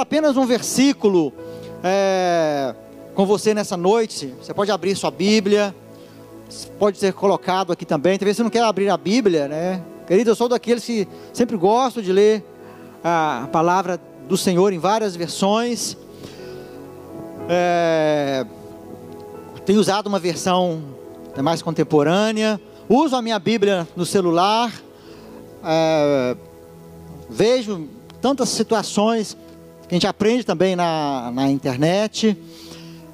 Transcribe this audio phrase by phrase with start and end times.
[0.00, 1.32] apenas um versículo
[1.84, 2.74] é,
[3.14, 4.34] com você nessa noite.
[4.40, 5.74] Você pode abrir sua Bíblia,
[6.78, 8.18] pode ser colocado aqui também.
[8.18, 9.82] Talvez você não quer abrir a Bíblia, né?
[10.06, 12.44] Querido, eu sou daqueles que sempre gosto de ler
[13.04, 15.96] a palavra do Senhor em várias versões.
[17.48, 18.44] É,
[19.64, 20.82] tenho usado uma versão
[21.42, 22.60] mais contemporânea.
[22.88, 24.72] Uso a minha Bíblia no celular.
[25.64, 26.36] É,
[27.28, 27.88] vejo
[28.20, 29.36] tantas situações
[29.90, 32.36] que a gente aprende também na, na internet.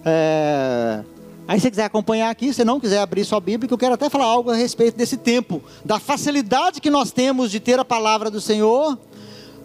[0.04, 1.02] É,
[1.48, 4.10] aí se quiser acompanhar aqui, se não quiser abrir sua Bíblia, que eu quero até
[4.10, 8.30] falar algo a respeito desse tempo, da facilidade que nós temos de ter a palavra
[8.30, 8.98] do Senhor,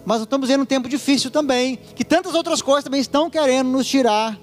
[0.06, 3.86] mas estamos vendo um tempo difícil também, que tantas outras coisas também estão querendo nos
[3.86, 4.40] tirar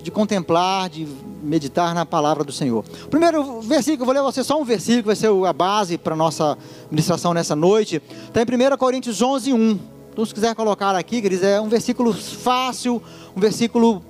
[0.00, 1.08] de contemplar, de
[1.42, 2.84] meditar na palavra do Senhor.
[3.10, 6.16] Primeiro versículo, eu vou ler você só um versículo, vai ser a base para a
[6.16, 6.56] nossa
[6.88, 8.00] ministração nessa noite.
[8.28, 9.93] Está em 1 Coríntios 11, 1.
[10.14, 13.02] Então, se quiser colocar aqui, queridos, é um versículo fácil,
[13.36, 14.00] um versículo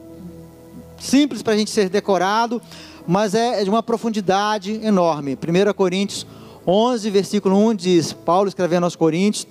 [1.01, 2.61] simples para a gente ser decorado,
[3.07, 5.33] mas é de uma profundidade enorme.
[5.33, 6.27] 1 Coríntios
[6.66, 9.46] 11, versículo 1 diz: Paulo escrevendo aos Coríntios: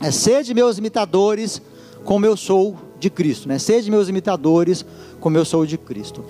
[0.00, 1.60] é, Sede meus imitadores,
[2.04, 3.58] como eu sou de Cristo, né?
[3.58, 4.86] Sede meus imitadores,
[5.18, 6.24] como eu sou de Cristo.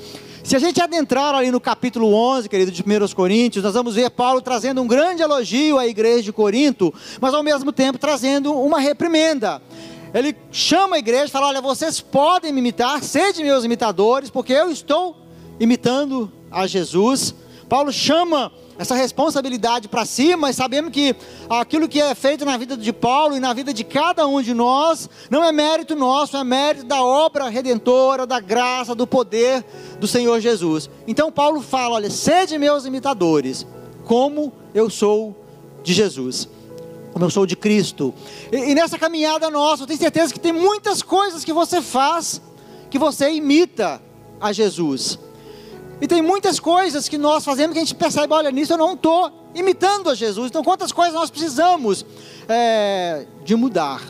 [0.47, 4.09] Se a gente adentrar ali no capítulo 11, querido, de 1 Coríntios, nós vamos ver
[4.11, 8.79] Paulo trazendo um grande elogio à igreja de Corinto, mas ao mesmo tempo trazendo uma
[8.79, 9.61] reprimenda.
[10.15, 14.53] Ele chama a igreja e fala: Olha, vocês podem me imitar, sede meus imitadores, porque
[14.53, 15.17] eu estou
[15.59, 17.35] imitando a Jesus.
[17.69, 21.17] Paulo chama essa responsabilidade para si, mas sabemos que
[21.49, 24.53] aquilo que é feito na vida de Paulo e na vida de cada um de
[24.53, 29.65] nós não é mérito nosso, é mérito da obra redentora, da graça, do poder
[29.99, 30.91] do Senhor Jesus.
[31.07, 33.67] Então Paulo fala: olha, sede meus imitadores,
[34.05, 35.35] como eu sou
[35.83, 36.49] de Jesus.
[37.13, 38.13] Como eu sou de Cristo.
[38.53, 42.43] E, e nessa caminhada nossa, eu tenho certeza que tem muitas coisas que você faz
[42.91, 44.01] que você imita
[44.41, 45.19] a Jesus.
[46.01, 48.93] E tem muitas coisas que nós fazemos que a gente percebe, olha, nisso eu não
[48.93, 50.49] estou imitando a Jesus.
[50.49, 52.05] Então, quantas coisas nós precisamos
[52.49, 54.03] é, de mudar?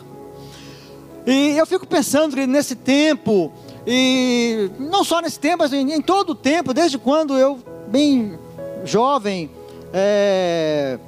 [1.25, 3.53] E eu fico pensando nesse tempo,
[3.87, 7.59] e não só nesse tempo, mas em, em todo o tempo, desde quando eu,
[7.89, 8.39] bem
[8.85, 9.51] jovem,
[9.93, 10.99] é,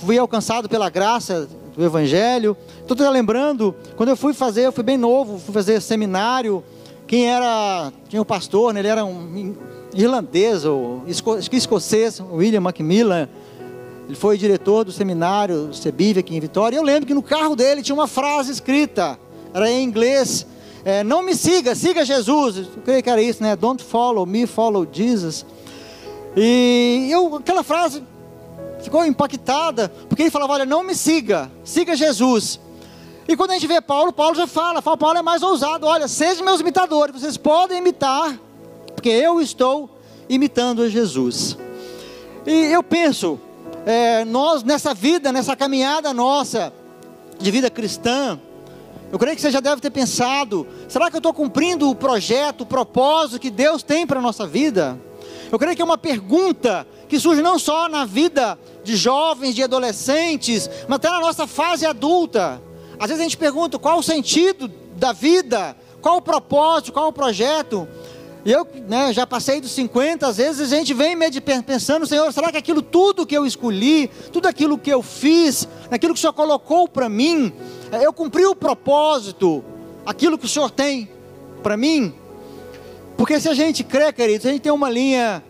[0.00, 2.56] fui alcançado pela graça do Evangelho.
[2.80, 6.64] Estou lembrando, quando eu fui fazer, eu fui bem novo, fui fazer seminário.
[7.06, 9.54] Quem era, tinha o um pastor, né, ele era um
[9.94, 13.28] irlandês, ou esco, escocês, William Macmillan.
[14.06, 16.76] Ele foi diretor do seminário CEBIV aqui em Vitória.
[16.76, 19.18] Eu lembro que no carro dele tinha uma frase escrita,
[19.52, 20.46] era em inglês:
[20.84, 22.56] é, Não me siga, siga Jesus.
[22.58, 23.56] Eu creio que era isso, né?
[23.56, 25.46] Don't follow me, follow Jesus.
[26.36, 28.02] E eu, aquela frase
[28.82, 32.60] ficou impactada, porque ele falava: Olha, não me siga, siga Jesus.
[33.26, 35.86] E quando a gente vê Paulo, Paulo já fala: Paulo é mais ousado.
[35.86, 38.38] Olha, sejam meus imitadores, vocês podem imitar
[39.04, 39.90] porque eu estou
[40.30, 41.58] imitando a Jesus.
[42.46, 43.38] E eu penso,
[43.84, 46.72] é, nós nessa vida, nessa caminhada nossa
[47.38, 48.40] de vida cristã,
[49.12, 52.62] eu creio que você já deve ter pensado: será que eu estou cumprindo o projeto,
[52.62, 54.98] o propósito que Deus tem para a nossa vida?
[55.52, 59.62] Eu creio que é uma pergunta que surge não só na vida de jovens, de
[59.62, 62.58] adolescentes, mas até na nossa fase adulta.
[62.98, 64.66] Às vezes a gente pergunta qual o sentido
[64.96, 67.86] da vida, qual o propósito, qual o projeto.
[68.44, 71.16] E eu né, já passei dos 50, às vezes a gente vem
[71.64, 76.12] pensando, Senhor, será que aquilo tudo que eu escolhi, tudo aquilo que eu fiz, aquilo
[76.12, 77.52] que o Senhor colocou para mim,
[77.90, 79.64] é, eu cumpri o propósito,
[80.04, 81.08] aquilo que o Senhor tem
[81.62, 82.14] para mim?
[83.16, 85.42] Porque se a gente crê, queridos, a gente tem uma linha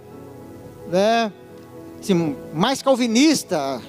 [0.89, 1.33] né,
[2.01, 3.83] assim, mais calvinista,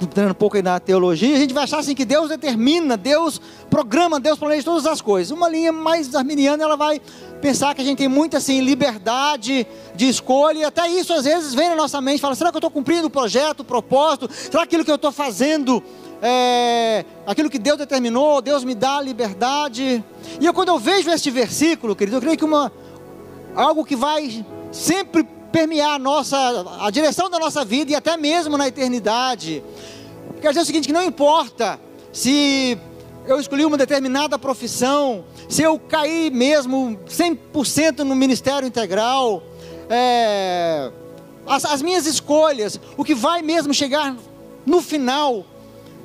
[0.00, 3.40] entrando um pouco aí na teologia, a gente vai achar assim que Deus determina, Deus
[3.70, 5.30] programa, Deus planeja todas as coisas.
[5.30, 7.00] Uma linha mais arminiana, ela vai
[7.40, 11.54] pensar que a gente tem muita assim liberdade de escolha, e até isso às vezes
[11.54, 14.28] vem na nossa mente, fala, será que eu estou cumprindo o projeto, o propósito?
[14.30, 15.82] Será que aquilo que eu estou fazendo
[16.20, 20.04] é aquilo que Deus determinou, Deus me dá liberdade?
[20.38, 22.70] E eu quando eu vejo este versículo, querido, eu creio que uma
[23.54, 26.36] algo que vai sempre permear a nossa,
[26.80, 29.62] a direção da nossa vida e até mesmo na eternidade.
[30.40, 31.78] Quer dizer o seguinte, que não importa
[32.12, 32.78] se
[33.26, 39.42] eu escolhi uma determinada profissão, se eu caí mesmo 100% no ministério integral,
[39.88, 40.90] é,
[41.46, 44.16] as, as, minhas escolhas, o que vai mesmo chegar
[44.64, 45.44] no final,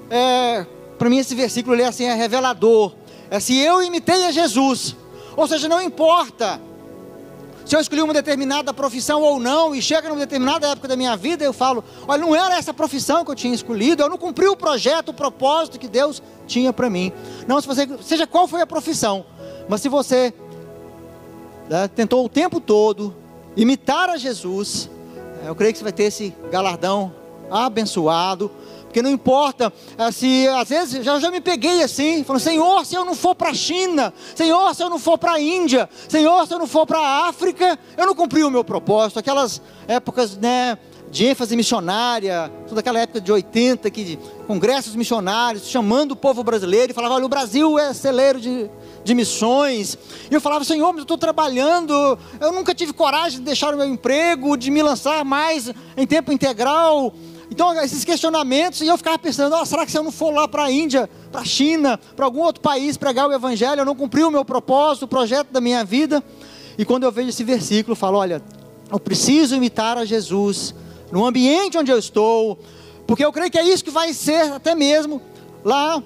[0.09, 0.65] é,
[0.97, 2.93] para mim esse versículo é assim, é revelador,
[3.29, 4.95] é se eu imitei a Jesus,
[5.35, 6.59] ou seja, não importa
[7.65, 11.17] se eu escolhi uma determinada profissão ou não, e chega numa determinada época da minha
[11.17, 14.47] vida, eu falo: olha, não era essa profissão que eu tinha escolhido, eu não cumpri
[14.47, 17.11] o projeto, o propósito que Deus tinha para mim.
[17.47, 19.25] Não, se você, seja qual foi a profissão,
[19.67, 20.31] mas se você
[21.67, 23.15] né, tentou o tempo todo
[23.57, 24.87] imitar a Jesus,
[25.43, 27.11] eu creio que você vai ter esse galardão
[27.49, 28.51] abençoado
[28.95, 32.95] porque não importa eh, se, às vezes, já, já me peguei assim, falando, Senhor, se
[32.95, 36.47] eu não for para a China, Senhor, se eu não for para a Índia, Senhor,
[36.47, 39.19] se eu não for para a África, eu não cumpri o meu propósito.
[39.19, 40.77] Aquelas épocas, né,
[41.11, 46.93] de ênfase missionária, toda aquela época de 80, que congressos missionários, chamando o povo brasileiro,
[46.93, 48.69] e falava, olha, o Brasil é celeiro de,
[49.03, 49.97] de missões.
[50.31, 53.77] E eu falava, Senhor, mas eu estou trabalhando, eu nunca tive coragem de deixar o
[53.77, 57.13] meu emprego, de me lançar mais em tempo integral.
[57.55, 60.45] Então, esses questionamentos, e eu ficava pensando: oh, será que se eu não for lá
[60.45, 63.95] para a Índia, para a China, para algum outro país pregar o Evangelho, eu não
[63.95, 66.21] cumpri o meu propósito, o projeto da minha vida?
[66.77, 68.41] E quando eu vejo esse versículo, eu falo: olha,
[68.91, 70.75] eu preciso imitar a Jesus
[71.09, 72.59] no ambiente onde eu estou,
[73.07, 75.21] porque eu creio que é isso que vai ser até mesmo
[75.63, 76.03] lá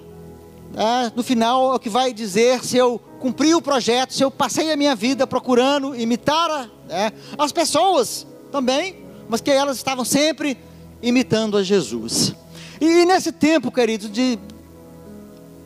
[0.76, 4.30] é, no final, é o que vai dizer se eu cumpri o projeto, se eu
[4.30, 10.56] passei a minha vida procurando imitar é, as pessoas também, mas que elas estavam sempre
[11.02, 12.34] imitando a Jesus.
[12.80, 14.40] E nesse tempo, queridos, de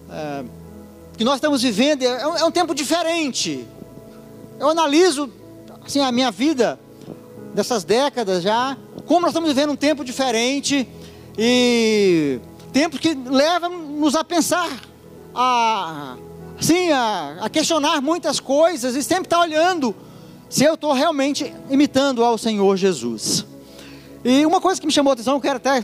[0.09, 0.43] é,
[1.17, 3.65] que nós estamos vivendo, é um, é um, tempo diferente.
[4.59, 5.29] Eu analiso
[5.83, 6.79] assim a minha vida
[7.53, 10.87] dessas décadas já, como nós estamos vivendo um tempo diferente
[11.37, 12.39] e
[12.71, 14.69] tempos que levam-nos a pensar,
[15.35, 16.15] a
[16.59, 19.95] sim, a, a, questionar muitas coisas e sempre estar olhando
[20.49, 23.45] se eu estou realmente imitando ao Senhor Jesus.
[24.23, 25.83] E uma coisa que me chamou a atenção, eu quero até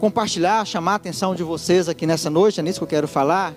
[0.00, 3.54] compartilhar, chamar a atenção de vocês aqui nessa noite, é nisso que eu quero falar.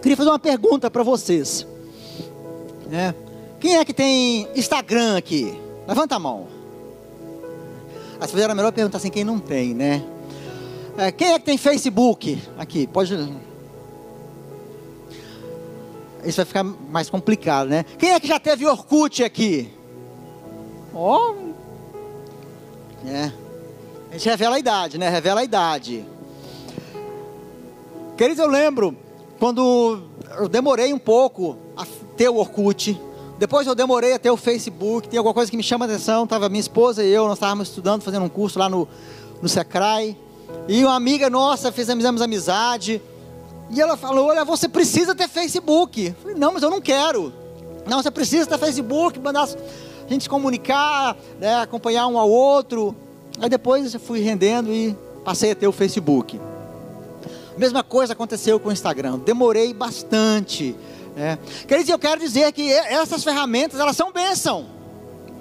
[0.00, 1.66] Queria fazer uma pergunta para vocês.
[2.86, 3.14] Né?
[3.60, 5.58] Quem é que tem Instagram aqui?
[5.86, 6.46] Levanta a mão.
[8.20, 10.02] As fizeram a melhor pergunta assim, quem não tem, né?
[10.96, 12.42] É, quem é que tem Facebook?
[12.58, 13.14] Aqui, pode.
[16.24, 17.84] Isso vai ficar mais complicado, né?
[17.98, 19.77] Quem é que já teve Orkut aqui?
[20.94, 21.32] Ó.
[21.32, 21.48] Oh.
[23.06, 23.32] É.
[24.10, 25.08] A gente revela a idade, né?
[25.08, 26.04] Revela a idade.
[28.16, 28.96] Queridos, eu lembro
[29.38, 30.02] quando
[30.38, 31.86] eu demorei um pouco a
[32.16, 33.00] ter o Orkut.
[33.38, 35.08] Depois eu demorei a ter o Facebook.
[35.08, 36.26] Tem alguma coisa que me chama a atenção.
[36.26, 38.88] Tava minha esposa e eu, nós estávamos estudando, fazendo um curso lá no,
[39.40, 40.16] no Secrai.
[40.66, 43.00] E uma amiga nossa, fizemos amizade.
[43.70, 46.06] E ela falou: Olha, você precisa ter Facebook.
[46.06, 47.32] Eu falei: Não, mas eu não quero.
[47.86, 49.48] Não, você precisa ter Facebook, mandar
[50.08, 52.96] a gente se comunicar, né, acompanhar um ao outro.
[53.40, 56.40] Aí depois eu fui rendendo e passei a ter o Facebook.
[57.58, 59.18] Mesma coisa aconteceu com o Instagram.
[59.18, 60.74] Demorei bastante.
[61.14, 61.38] Né?
[61.66, 64.66] Dizer, eu quero dizer que essas ferramentas elas são bênção,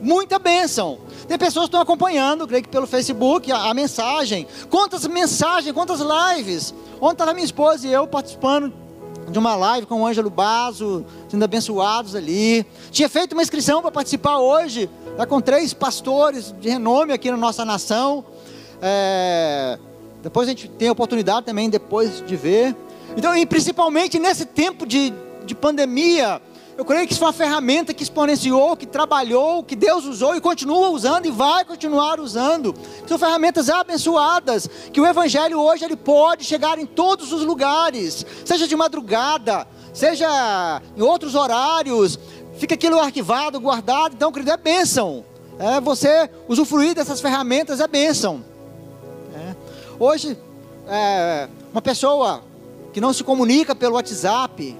[0.01, 0.97] muita bênção.
[1.27, 4.47] Tem pessoas que estão acompanhando, creio que pelo Facebook, a, a mensagem.
[4.69, 6.73] Quantas mensagens, quantas lives.
[6.99, 8.73] Ontem estava minha esposa e eu participando
[9.27, 12.65] de uma live com o Ângelo Bazo, sendo abençoados ali.
[12.91, 17.37] Tinha feito uma inscrição para participar hoje, tá com três pastores de renome aqui na
[17.37, 18.23] nossa nação.
[18.81, 19.77] É,
[20.23, 22.75] depois a gente tem a oportunidade também depois de ver.
[23.15, 25.13] Então, e principalmente nesse tempo de,
[25.45, 26.41] de pandemia,
[26.77, 30.41] eu creio que isso foi uma ferramenta que exponenciou, que trabalhou, que Deus usou e
[30.41, 32.75] continua usando e vai continuar usando.
[33.07, 38.67] São ferramentas abençoadas, que o Evangelho hoje ele pode chegar em todos os lugares, seja
[38.67, 42.19] de madrugada, seja em outros horários,
[42.59, 44.13] fica aquilo arquivado, guardado.
[44.13, 45.25] Então, querido, é bênção.
[45.57, 48.45] É, você usufruir dessas ferramentas é bênção.
[49.33, 49.55] É.
[49.99, 50.37] Hoje,
[50.87, 52.43] é, uma pessoa
[52.93, 54.77] que não se comunica pelo WhatsApp,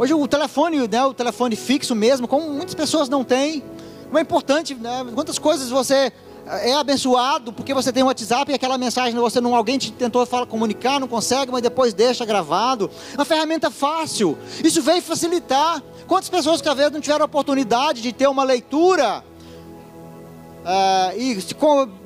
[0.00, 3.62] Hoje o telefone, né, o telefone fixo mesmo, como muitas pessoas não têm,
[4.06, 6.10] como é importante, né, quantas coisas você
[6.46, 9.92] eh, é abençoado porque você tem um WhatsApp e aquela mensagem você não alguém te
[9.92, 12.90] tentou falar, comunicar, não consegue, mas depois deixa gravado.
[13.12, 14.38] Uma ferramenta fácil.
[14.64, 15.82] Isso veio facilitar.
[16.06, 19.22] Quantas pessoas que às vezes não tiveram oportunidade de ter uma leitura
[20.64, 21.36] uh, e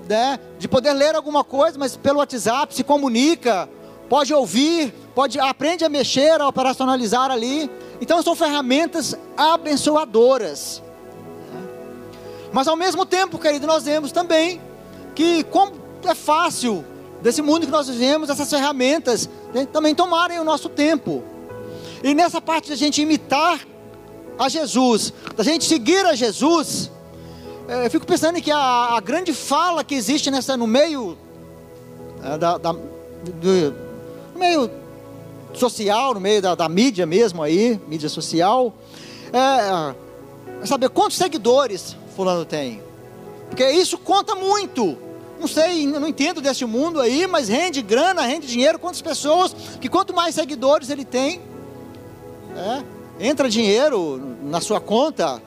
[0.08, 3.68] né, de poder ler alguma coisa, mas pelo WhatsApp se comunica,
[4.14, 7.68] pode ouvir, pode aprende a mexer, a operacionalizar ali.
[8.00, 10.80] Então são ferramentas abençoadoras.
[12.52, 14.60] Mas ao mesmo tempo, querido, nós vemos também
[15.16, 15.72] que como
[16.04, 16.84] é fácil
[17.22, 21.24] desse mundo que nós vivemos, essas ferramentas né, também tomarem o nosso tempo.
[22.00, 23.66] E nessa parte da gente imitar
[24.38, 26.88] a Jesus, da gente seguir a Jesus,
[27.66, 31.18] é, eu fico pensando que a, a, grande fala que existe nessa no meio
[32.22, 33.83] é, da, da do,
[34.34, 34.70] no meio
[35.54, 38.74] social, no meio da, da mídia mesmo aí, mídia social,
[39.32, 39.94] é,
[40.66, 42.82] saber quantos seguidores fulano tem.
[43.48, 44.98] Porque isso conta muito.
[45.38, 49.88] Não sei, não entendo desse mundo aí, mas rende grana, rende dinheiro, quantas pessoas, que
[49.88, 51.40] quanto mais seguidores ele tem,
[52.56, 52.82] é,
[53.20, 55.42] entra dinheiro na sua conta.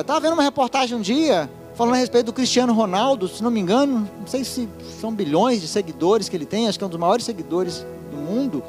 [0.00, 3.50] Estava é, vendo uma reportagem um dia, falando a respeito do Cristiano Ronaldo, se não
[3.50, 4.68] me engano, não sei se
[5.00, 8.16] são bilhões de seguidores que ele tem, acho que é um dos maiores seguidores do
[8.16, 8.62] mundo.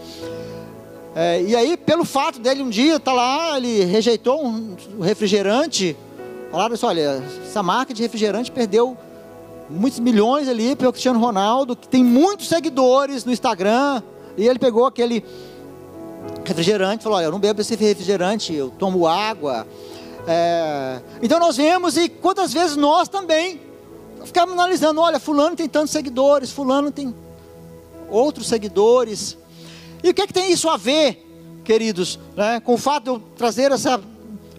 [1.15, 5.95] É, e aí, pelo fato dele um dia estar tá lá, ele rejeitou um refrigerante,
[6.49, 8.97] falaram assim, olha, essa marca de refrigerante perdeu
[9.69, 14.01] muitos milhões ali pelo Cristiano Ronaldo, que tem muitos seguidores no Instagram,
[14.37, 15.23] e ele pegou aquele
[16.43, 19.67] refrigerante, falou: Olha, eu não bebo esse refrigerante, eu tomo água.
[20.27, 21.01] É...
[21.21, 23.61] Então nós vemos, e quantas vezes nós também
[24.25, 27.13] ficamos analisando: olha, Fulano tem tantos seguidores, Fulano tem
[28.09, 29.37] outros seguidores.
[30.03, 31.25] E o que, é que tem isso a ver,
[31.63, 34.01] queridos, né, com o fato de eu trazer essa,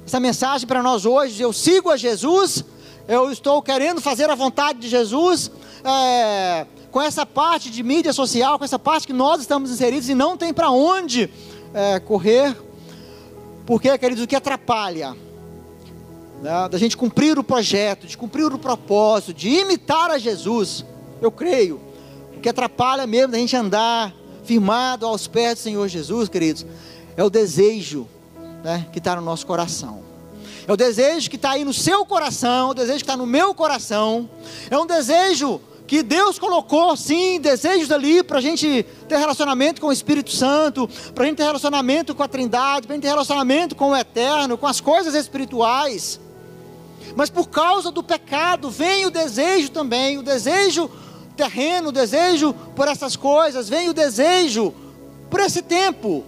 [0.06, 1.42] essa mensagem para nós hoje?
[1.42, 2.64] Eu sigo a Jesus
[3.06, 5.50] eu estou querendo fazer a vontade de Jesus,
[5.84, 10.14] é, com essa parte de mídia social, com essa parte que nós estamos inseridos e
[10.14, 11.30] não tem para onde
[11.74, 12.56] é, correr,
[13.66, 15.14] porque, queridos, o que atrapalha
[16.42, 20.84] né, da gente cumprir o projeto, de cumprir o propósito, de imitar a Jesus,
[21.20, 21.80] eu creio,
[22.36, 24.14] o que atrapalha mesmo da gente andar
[24.44, 26.66] firmado aos pés do Senhor Jesus, queridos,
[27.16, 28.06] é o desejo
[28.62, 30.02] né, que está no nosso coração.
[30.66, 33.54] É o desejo que está aí no seu coração, o desejo que está no meu
[33.54, 34.28] coração.
[34.70, 39.88] É um desejo que Deus colocou, sim, desejos ali para a gente ter relacionamento com
[39.88, 43.10] o Espírito Santo, para a gente ter relacionamento com a Trindade, para a gente ter
[43.10, 46.18] relacionamento com o Eterno, com as coisas espirituais.
[47.16, 50.90] Mas por causa do pecado vem o desejo também, o desejo
[51.36, 54.72] terreno, o desejo por essas coisas, vem o desejo
[55.30, 56.24] por esse tempo,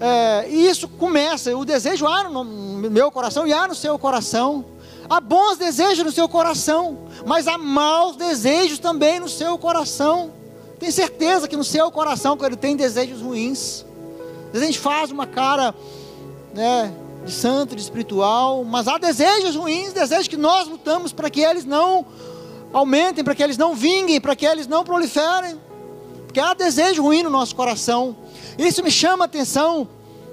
[0.00, 4.64] é, e isso começa, o desejo há no meu coração e há no seu coração.
[5.08, 10.32] Há bons desejos no seu coração, mas há maus desejos também no seu coração.
[10.78, 13.84] Tem certeza que no seu coração, quando tem desejos ruins,
[14.46, 15.74] às vezes a gente faz uma cara
[16.54, 16.92] né,
[17.24, 21.64] de santo, de espiritual, mas há desejos ruins, desejos que nós lutamos para que eles
[21.64, 22.06] não
[22.72, 25.58] aumentem, para que eles não vinguem, para que eles não proliferem.
[26.26, 28.16] Porque há desejo ruim no nosso coração.
[28.58, 29.88] Isso me chama a atenção,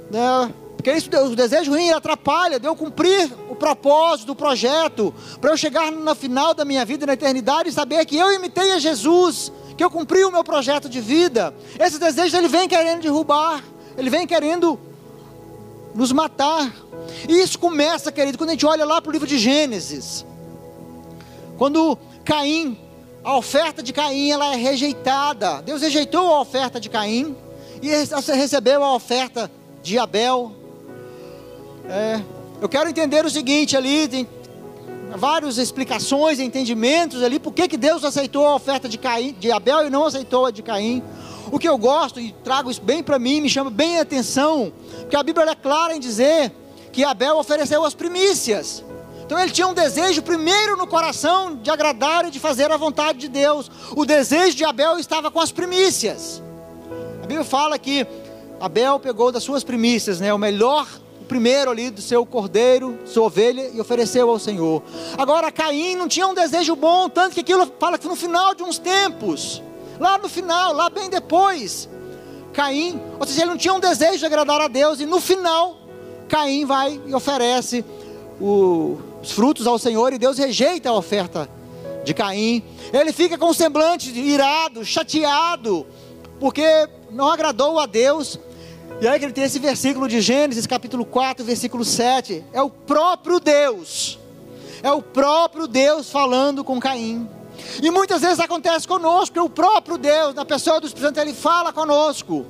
[0.10, 0.52] né?
[0.76, 5.58] porque isso, o desejo ruim atrapalha de eu cumprir o propósito do projeto, para eu
[5.58, 9.52] chegar no final da minha vida, na eternidade, e saber que eu imitei a Jesus,
[9.78, 11.54] que eu cumpri o meu projeto de vida.
[11.80, 13.64] Esse desejo ele vem querendo derrubar,
[13.96, 14.80] ele vem querendo
[15.94, 16.74] nos matar.
[17.28, 20.26] E isso começa, querido, quando a gente olha lá para o livro de Gênesis.
[21.58, 22.78] Quando Caim,
[23.24, 25.62] a oferta de Caim, ela é rejeitada.
[25.62, 27.36] Deus rejeitou a oferta de Caim
[27.82, 27.90] e
[28.34, 30.52] recebeu a oferta de Abel.
[31.88, 32.22] É,
[32.62, 34.28] eu quero entender o seguinte ali, tem
[35.16, 39.88] várias explicações, entendimentos ali, por que, que Deus aceitou a oferta de, Caim, de Abel
[39.88, 41.04] e não aceitou a de Caim.
[41.52, 44.72] O que eu gosto e trago isso bem para mim, me chama bem a atenção,
[45.02, 46.52] porque a Bíblia é clara em dizer
[46.92, 48.84] que Abel ofereceu as primícias.
[49.26, 53.20] Então ele tinha um desejo primeiro no coração de agradar e de fazer a vontade
[53.20, 53.70] de Deus.
[53.96, 56.42] O desejo de Abel estava com as primícias.
[57.32, 58.06] Bíblia fala que
[58.60, 60.86] Abel pegou das suas primícias, né, o melhor,
[61.30, 64.84] primeiro ali do seu cordeiro, sua ovelha, e ofereceu ao Senhor.
[65.18, 68.64] Agora Caim não tinha um desejo bom, tanto que aquilo fala que no final de
[68.64, 69.64] uns tempos,
[70.02, 71.88] lá no final, lá bem depois,
[72.54, 75.78] Caim, ou seja, ele não tinha um desejo de agradar a Deus, e no final,
[76.28, 77.86] Caim vai e oferece
[78.40, 81.48] o, os frutos ao Senhor, e Deus rejeita a oferta
[82.04, 82.64] de Caim.
[82.92, 85.86] Ele fica com um semblante irado, chateado,
[86.40, 88.40] porque não agradou a Deus.
[89.00, 92.44] E aí que ele tem esse versículo de Gênesis, capítulo 4, versículo 7.
[92.52, 94.18] É o próprio Deus.
[94.82, 97.30] É o próprio Deus falando com Caim.
[97.82, 101.72] E muitas vezes acontece conosco, o próprio Deus, na pessoa do Espírito Santo, ele fala
[101.74, 102.46] conosco.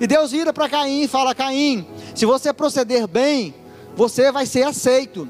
[0.00, 3.54] E Deus vira para Caim e fala: Caim, se você proceder bem,
[3.94, 5.28] você vai ser aceito.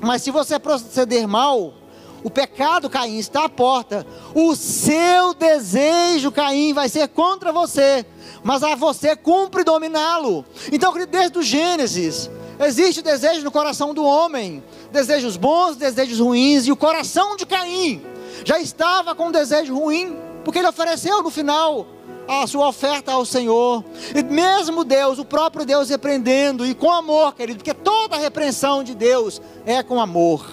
[0.00, 1.74] Mas se você proceder mal,
[2.22, 4.06] o pecado, Caim, está à porta.
[4.34, 8.06] O seu desejo, Caim, vai ser contra você
[8.42, 10.44] mas a você cumpre dominá-lo.
[10.72, 12.30] Então, desde o Gênesis,
[12.60, 18.02] existe desejo no coração do homem, desejos bons, desejos ruins, e o coração de Caim
[18.44, 21.86] já estava com um desejo ruim, porque ele ofereceu no final
[22.26, 23.82] a sua oferta ao Senhor,
[24.14, 28.94] e mesmo Deus, o próprio Deus repreendendo, e com amor, querido, porque toda repreensão de
[28.94, 30.46] Deus é com amor.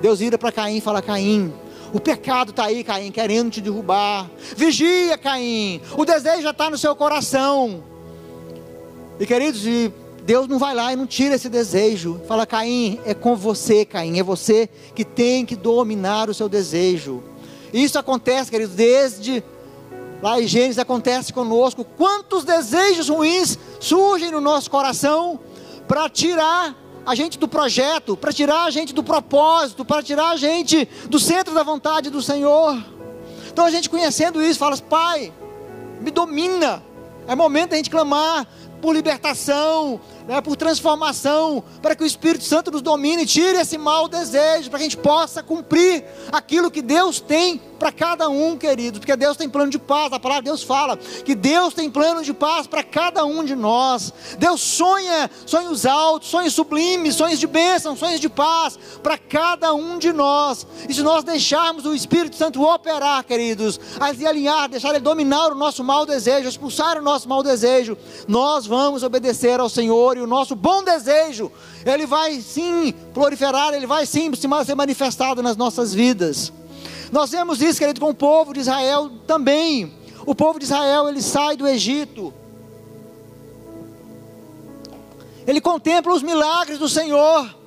[0.00, 1.52] Deus vira para Caim e fala: Caim,
[1.92, 4.30] o pecado está aí, Caim, querendo te derrubar.
[4.56, 5.80] Vigia, Caim.
[5.96, 7.82] O desejo já está no seu coração.
[9.18, 9.62] E queridos,
[10.28, 12.20] Deus não vai lá e não tira esse desejo.
[12.28, 17.24] Fala, Caim, é com você, Caim, é você que tem que dominar o seu desejo.
[17.72, 19.42] Isso acontece, querido, desde
[20.20, 21.82] lá em Gênesis acontece conosco.
[21.82, 25.40] Quantos desejos ruins surgem no nosso coração
[25.88, 30.36] para tirar a gente do projeto, para tirar a gente do propósito, para tirar a
[30.36, 32.76] gente do centro da vontade do Senhor.
[33.50, 35.32] Então a gente conhecendo isso, fala: Pai,
[36.02, 36.82] me domina.
[37.26, 38.46] É momento da gente clamar
[38.80, 44.06] por libertação, né, por transformação, para que o Espírito Santo nos domine, tire esse mau
[44.06, 48.98] desejo, para que a gente possa cumprir aquilo que Deus tem para cada um, querido,
[48.98, 52.22] porque Deus tem plano de paz, a palavra de Deus fala que Deus tem plano
[52.22, 54.12] de paz para cada um de nós.
[54.36, 59.96] Deus sonha sonhos altos, sonhos sublimes, sonhos de bênção, sonhos de paz para cada um
[59.96, 60.66] de nós.
[60.88, 65.52] E se nós deixarmos o Espírito Santo operar, queridos, a se alinhar, deixar ele dominar
[65.52, 70.22] o nosso mau desejo, expulsar o nosso mau desejo, nós vamos obedecer ao Senhor e
[70.22, 71.50] o nosso bom desejo,
[71.84, 76.52] ele vai sim proliferar, ele vai sim ser manifestado nas nossas vidas.
[77.10, 79.92] Nós vemos isso, querido, com o povo de Israel também.
[80.26, 82.34] O povo de Israel, ele sai do Egito.
[85.46, 87.57] Ele contempla os milagres do Senhor.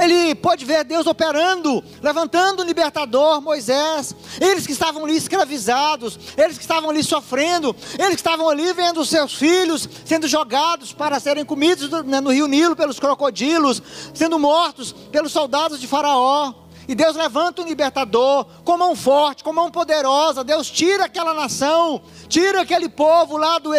[0.00, 4.14] Ele pode ver Deus operando, levantando o libertador Moisés.
[4.40, 9.04] Eles que estavam ali escravizados, eles que estavam ali sofrendo, eles que estavam ali vendo
[9.04, 13.82] seus filhos sendo jogados para serem comidos né, no rio Nilo pelos crocodilos,
[14.14, 16.54] sendo mortos pelos soldados de Faraó.
[16.88, 20.42] E Deus levanta um libertador com mão forte, com mão poderosa.
[20.42, 23.72] Deus tira aquela nação, tira aquele povo lá do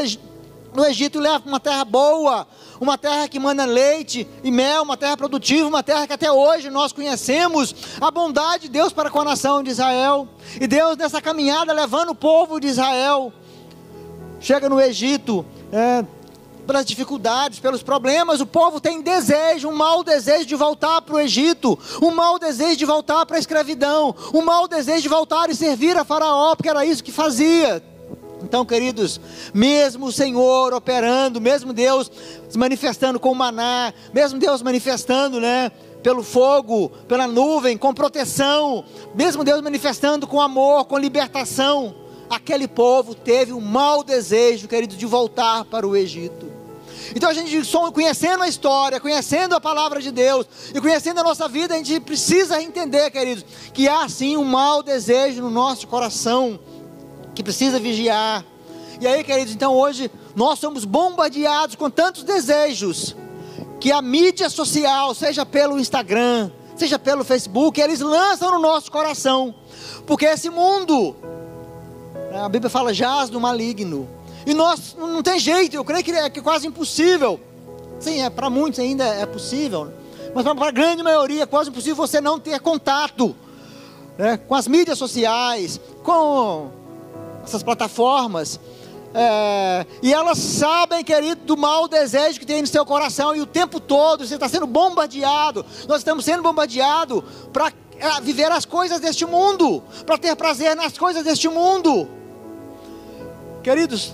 [0.73, 2.47] no Egito e leva para uma terra boa,
[2.81, 6.71] uma terra que manda leite e mel, uma terra produtiva, uma terra que até hoje
[6.71, 10.27] nós conhecemos a bondade de Deus para com a nação de Israel.
[10.59, 13.31] E Deus nessa caminhada levando o povo de Israel,
[14.39, 16.03] chega no Egito, é,
[16.65, 21.19] pelas dificuldades, pelos problemas, o povo tem desejo, um mau desejo de voltar para o
[21.19, 25.55] Egito, um mau desejo de voltar para a escravidão, um mau desejo de voltar e
[25.55, 27.90] servir a Faraó, porque era isso que fazia.
[28.43, 29.19] Então, queridos,
[29.53, 32.12] mesmo o Senhor operando, mesmo Deus
[32.50, 35.71] se manifestando com o maná, mesmo Deus manifestando, né?
[36.01, 41.95] Pelo fogo, pela nuvem, com proteção, mesmo Deus manifestando com amor, com libertação,
[42.30, 46.51] aquele povo teve um mau desejo, querido, de voltar para o Egito.
[47.15, 47.62] Então a gente,
[47.93, 51.99] conhecendo a história, conhecendo a palavra de Deus e conhecendo a nossa vida, a gente
[51.99, 56.60] precisa entender, queridos, que há sim um mau desejo no nosso coração,
[57.34, 58.46] que precisa vigiar.
[59.00, 63.15] E aí, queridos, então hoje nós somos bombardeados com tantos desejos,
[63.80, 69.56] que a mídia social, seja pelo Instagram, seja pelo Facebook, eles lançam no nosso coração,
[70.06, 71.15] porque esse mundo,
[72.34, 74.08] a Bíblia fala, jaz do maligno.
[74.46, 77.39] E nós, não tem jeito, eu creio que é, quase impossível.
[78.00, 79.91] Sim, é, para muitos ainda é possível.
[80.34, 83.36] Mas para a grande maioria é quase impossível você não ter contato
[84.17, 86.72] né, com as mídias sociais, com
[87.43, 88.60] essas plataformas.
[89.13, 93.45] É, e elas sabem, querido, do mau desejo que tem no seu coração, e o
[93.45, 95.65] tempo todo você está sendo bombardeado.
[95.88, 100.97] Nós estamos sendo bombardeados para é, viver as coisas deste mundo, para ter prazer nas
[100.97, 102.08] coisas deste mundo.
[103.62, 104.13] Queridos,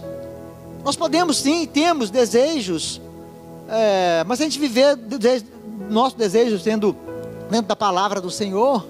[0.83, 2.99] nós podemos sim, temos desejos,
[3.69, 5.45] é, mas a gente viver desejo,
[5.89, 6.95] nosso desejo sendo
[7.49, 8.85] dentro da palavra do Senhor,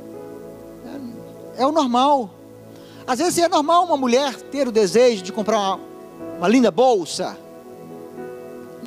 [1.58, 2.37] é, é, o normal.
[3.08, 5.80] Às vezes é normal uma mulher ter o desejo de comprar uma,
[6.39, 7.38] uma linda bolsa.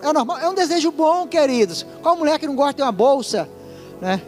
[0.03, 1.87] É normal, é um desejo bom, queridos.
[2.03, 3.49] Qual mulher que não gosta de ter uma bolsa,
[3.99, 4.21] né?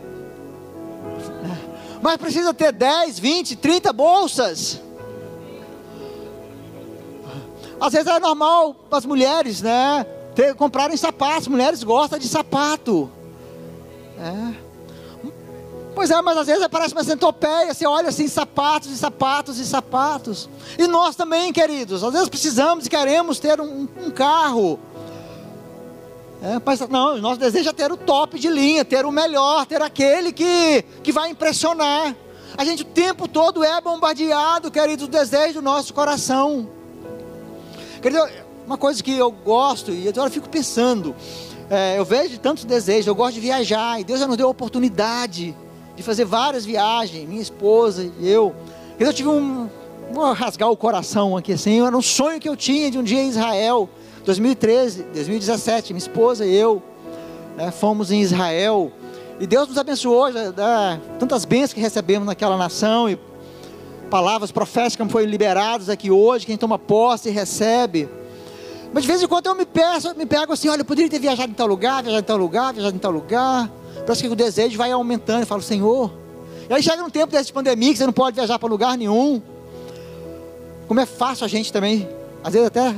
[2.00, 4.81] Mas precisa ter 10, 20, 30 bolsas.
[7.78, 10.07] Às vezes é normal as mulheres, né?
[10.35, 11.48] Ter, comprarem sapatos.
[11.48, 13.11] Mulheres gostam de sapato.
[14.18, 14.71] É.
[15.94, 17.72] Pois é, mas às vezes parece uma centopeia.
[17.72, 20.48] Você olha assim, sapatos e sapatos e sapatos.
[20.78, 22.02] E nós também, queridos.
[22.02, 24.78] Às vezes precisamos e queremos ter um, um carro.
[26.42, 29.81] É, mas não, nosso desejo é ter o top de linha, ter o melhor, ter
[29.81, 32.16] aquele que, que vai impressionar.
[32.57, 36.68] A gente o tempo todo é bombardeado, queridos, do desejo do nosso coração.
[38.00, 38.28] Querido,
[38.66, 41.14] uma coisa que eu gosto, e agora eu fico pensando,
[41.70, 44.50] é, eu vejo tantos desejos, eu gosto de viajar, e Deus já nos deu a
[44.50, 45.55] oportunidade
[45.96, 48.55] de fazer várias viagens, minha esposa e eu.
[48.98, 49.68] Eu tive um.
[50.12, 53.22] Vou rasgar o coração aqui assim, era um sonho que eu tinha de um dia
[53.22, 53.88] em Israel,
[54.24, 56.83] 2013, 2017, minha esposa e eu,
[57.57, 58.92] né, fomos em Israel,
[59.40, 63.18] e Deus nos abençoou, já, já, tantas bênçãos que recebemos naquela nação, e
[64.11, 68.07] palavras proféticas foram liberadas aqui hoje, quem toma posse recebe.
[68.92, 71.18] Mas de vez em quando eu me peço, me pego assim, olha, eu poderia ter
[71.18, 73.70] viajado em tal lugar, viajado em tal lugar, viajado em tal lugar.
[74.06, 75.40] Parece que o desejo vai aumentando.
[75.40, 76.10] Eu falo, Senhor.
[76.68, 79.42] E aí chega um tempo dessa pandemia que você não pode viajar para lugar nenhum.
[80.88, 82.08] Como é fácil a gente também,
[82.42, 82.94] às vezes até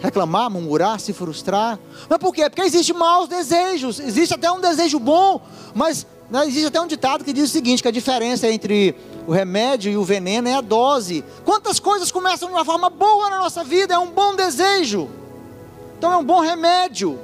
[0.00, 1.78] reclamar, murmurar, se frustrar.
[2.08, 2.48] Mas por quê?
[2.48, 4.00] Porque existe maus desejos.
[4.00, 5.40] Existe até um desejo bom,
[5.74, 8.94] mas né, existe até um ditado que diz o seguinte: que a diferença entre
[9.26, 11.24] o remédio e o veneno é a dose.
[11.44, 13.94] Quantas coisas começam de uma forma boa na nossa vida?
[13.94, 15.08] É um bom desejo.
[15.98, 17.18] Então é um bom remédio.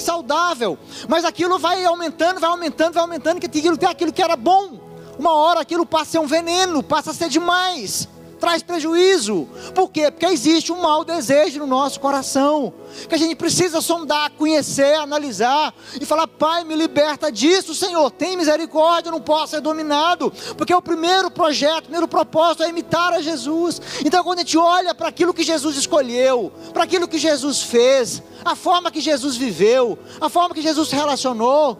[0.00, 0.78] Saudável.
[1.08, 4.80] Mas aquilo vai aumentando, vai aumentando, vai aumentando, que aquilo, aquilo que era bom.
[5.18, 8.08] Uma hora aquilo passa a ser um veneno, passa a ser demais
[8.42, 9.48] traz prejuízo.
[9.72, 10.10] Por quê?
[10.10, 12.74] Porque existe um mau desejo no nosso coração,
[13.08, 18.36] que a gente precisa sondar, conhecer, analisar e falar: Pai, me liberta disso, Senhor, tem
[18.36, 23.12] misericórdia, eu não posso ser dominado, porque o primeiro projeto, o primeiro propósito é imitar
[23.12, 23.80] a Jesus.
[24.04, 28.24] Então, quando a gente olha para aquilo que Jesus escolheu, para aquilo que Jesus fez,
[28.44, 31.78] a forma que Jesus viveu, a forma que Jesus se relacionou,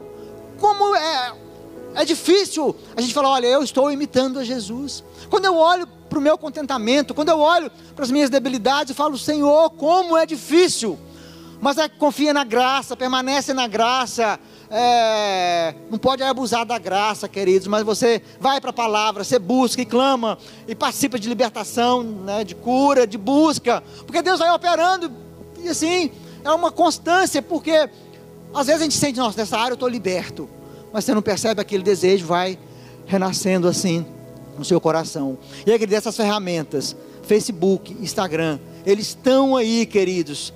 [0.60, 1.32] como é,
[1.96, 5.02] é difícil a gente falar: olha, eu estou imitando a Jesus.
[5.28, 8.94] Quando eu olho para o meu contentamento, quando eu olho para as minhas debilidades, eu
[8.94, 10.98] falo, Senhor, como é difícil.
[11.58, 14.38] Mas é que confia na graça, permanece na graça.
[14.68, 19.80] É, não pode abusar da graça, queridos, mas você vai para a palavra, você busca
[19.80, 20.36] e clama
[20.68, 25.12] e participa de libertação, né, de cura, de busca, porque Deus vai operando
[25.62, 26.10] e assim
[26.42, 27.88] é uma constância, porque
[28.54, 30.48] às vezes a gente sente, nossa, nessa área eu estou liberto,
[30.90, 32.58] mas você não percebe aquele desejo vai
[33.06, 34.06] renascendo assim
[34.58, 35.38] no seu coração.
[35.66, 40.52] E aí, dessas ferramentas, Facebook, Instagram, eles estão aí, queridos.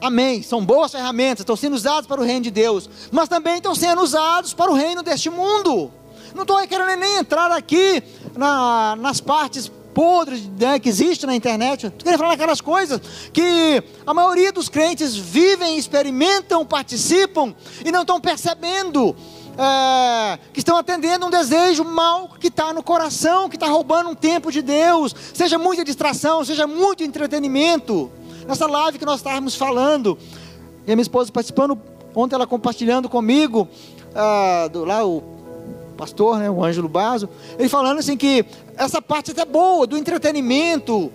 [0.00, 0.42] Amém.
[0.42, 4.00] São boas ferramentas, estão sendo usadas para o reino de Deus, mas também estão sendo
[4.00, 5.90] usados para o reino deste mundo.
[6.34, 8.02] Não estou querendo nem entrar aqui
[8.36, 11.86] na, nas partes podres né, que existem na internet.
[11.86, 13.00] Estou querendo falar aquelas coisas
[13.32, 19.14] que a maioria dos crentes vivem, experimentam, participam e não estão percebendo
[19.60, 24.14] é, que estão atendendo um desejo mal que está no coração, que está roubando um
[24.14, 28.10] tempo de Deus, seja muita distração, seja muito entretenimento.
[28.48, 30.16] Nessa live que nós estávamos falando,
[30.86, 31.78] e a minha esposa participando,
[32.14, 33.68] ontem ela compartilhando comigo,
[34.14, 35.22] ah, do, lá o
[35.94, 38.46] pastor, né, o Ângelo Baso, ele falando assim que
[38.78, 41.12] essa parte até boa, do entretenimento,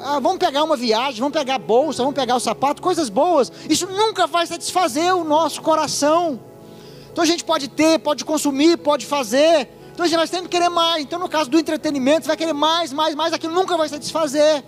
[0.00, 3.52] ah, vamos pegar uma viagem, vamos pegar a bolsa, vamos pegar o sapato, coisas boas,
[3.68, 6.40] isso nunca vai satisfazer o nosso coração.
[7.12, 9.68] Então a gente pode ter, pode consumir, pode fazer.
[9.92, 11.02] Então a gente vai sempre querer mais.
[11.02, 14.64] Então no caso do entretenimento, você vai querer mais, mais, mais, aquilo nunca vai satisfazer.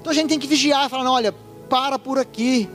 [0.00, 1.32] Então a gente tem que vigiar e falar, não, olha,
[1.68, 2.68] para por aqui.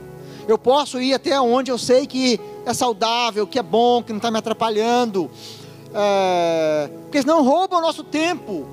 [0.48, 4.16] Eu posso ir até onde eu sei que é saudável, que é bom, que não
[4.16, 5.30] está me atrapalhando.
[5.94, 6.90] É...
[7.02, 8.66] Porque senão rouba o nosso tempo.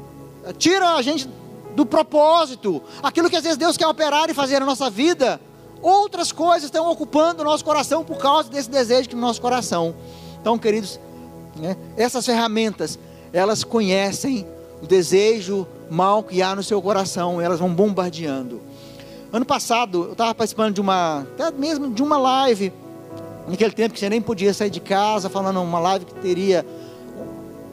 [0.58, 1.30] Tira a gente
[1.76, 2.82] do propósito.
[3.04, 5.40] Aquilo que às vezes Deus quer operar e fazer na nossa vida.
[5.82, 9.94] Outras coisas estão ocupando o nosso coração por causa desse desejo que no nosso coração.
[10.48, 10.98] Então, queridos,
[11.58, 12.98] né, essas ferramentas,
[13.34, 14.48] elas conhecem
[14.82, 18.62] o desejo mal que há no seu coração, elas vão bombardeando.
[19.34, 22.72] Ano passado, eu estava participando de uma, até mesmo de uma live,
[23.46, 26.66] naquele tempo que você nem podia sair de casa, falando uma live que teria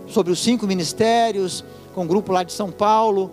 [0.09, 3.31] sobre os cinco ministérios, com um grupo lá de São Paulo,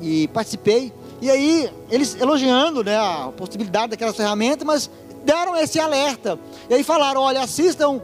[0.00, 0.90] e participei.
[1.20, 4.90] E aí, eles elogiando né, a possibilidade daquela ferramenta, mas
[5.22, 6.38] deram esse alerta.
[6.70, 8.00] E aí falaram: olha, assistam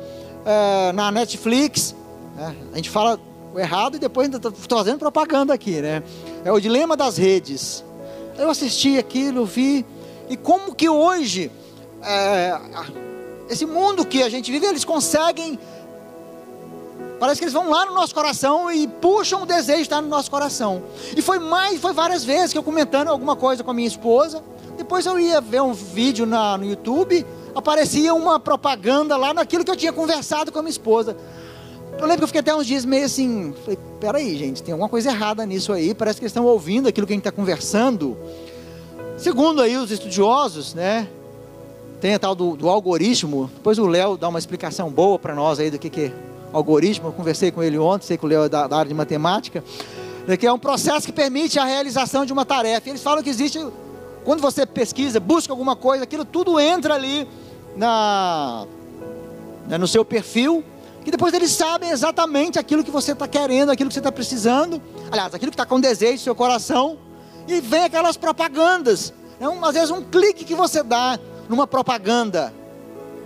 [0.48, 1.94] é, na Netflix,
[2.34, 2.56] né?
[2.72, 3.20] a gente fala
[3.52, 6.02] o errado e depois ainda estou fazendo propaganda aqui, né?
[6.42, 7.84] É o dilema das redes.
[8.38, 9.84] Eu assisti aquilo, vi,
[10.26, 11.50] e como que hoje,
[12.02, 12.58] é,
[13.50, 15.58] esse mundo que a gente vive, eles conseguem,
[17.20, 20.08] parece que eles vão lá no nosso coração e puxam o desejo de estar no
[20.08, 20.82] nosso coração.
[21.14, 24.42] E foi mais, foi várias vezes que eu comentando alguma coisa com a minha esposa,
[24.78, 27.26] depois eu ia ver um vídeo na, no YouTube,
[27.58, 31.16] aparecia uma propaganda lá naquilo que eu tinha conversado com a minha esposa.
[31.98, 34.88] Eu lembro que eu fiquei até uns dias meio assim, falei, peraí gente, tem alguma
[34.88, 38.16] coisa errada nisso aí, parece que eles estão ouvindo aquilo que a gente está conversando.
[39.16, 41.08] Segundo aí os estudiosos, né,
[42.00, 45.58] tem a tal do, do algoritmo, depois o Léo dá uma explicação boa para nós
[45.58, 46.12] aí do que, que é
[46.52, 48.94] algoritmo, eu conversei com ele ontem, sei que o Léo é da, da área de
[48.94, 49.64] matemática,
[50.24, 52.88] né, que é um processo que permite a realização de uma tarefa.
[52.88, 53.58] Eles falam que existe,
[54.24, 57.26] quando você pesquisa, busca alguma coisa, aquilo tudo entra ali
[57.78, 58.66] na,
[59.68, 60.64] né, no seu perfil,
[61.04, 64.82] que depois eles sabem exatamente aquilo que você está querendo, aquilo que você está precisando,
[65.10, 66.98] aliás, aquilo que está com desejo no seu coração,
[67.46, 69.14] e vem aquelas propagandas.
[69.40, 72.52] É um, às vezes um clique que você dá numa propaganda,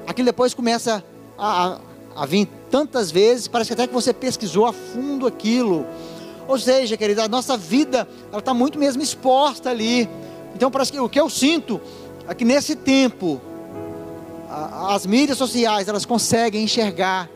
[0.07, 1.03] aquilo depois começa
[1.37, 5.87] a, a, a vir tantas vezes, parece que até que você pesquisou a fundo aquilo.
[6.47, 10.09] Ou seja, querida, a nossa vida ela está muito mesmo exposta ali.
[10.55, 11.81] Então parece que o que eu sinto
[12.29, 13.41] é que nesse tempo
[14.53, 17.29] as mídias sociais elas conseguem enxergar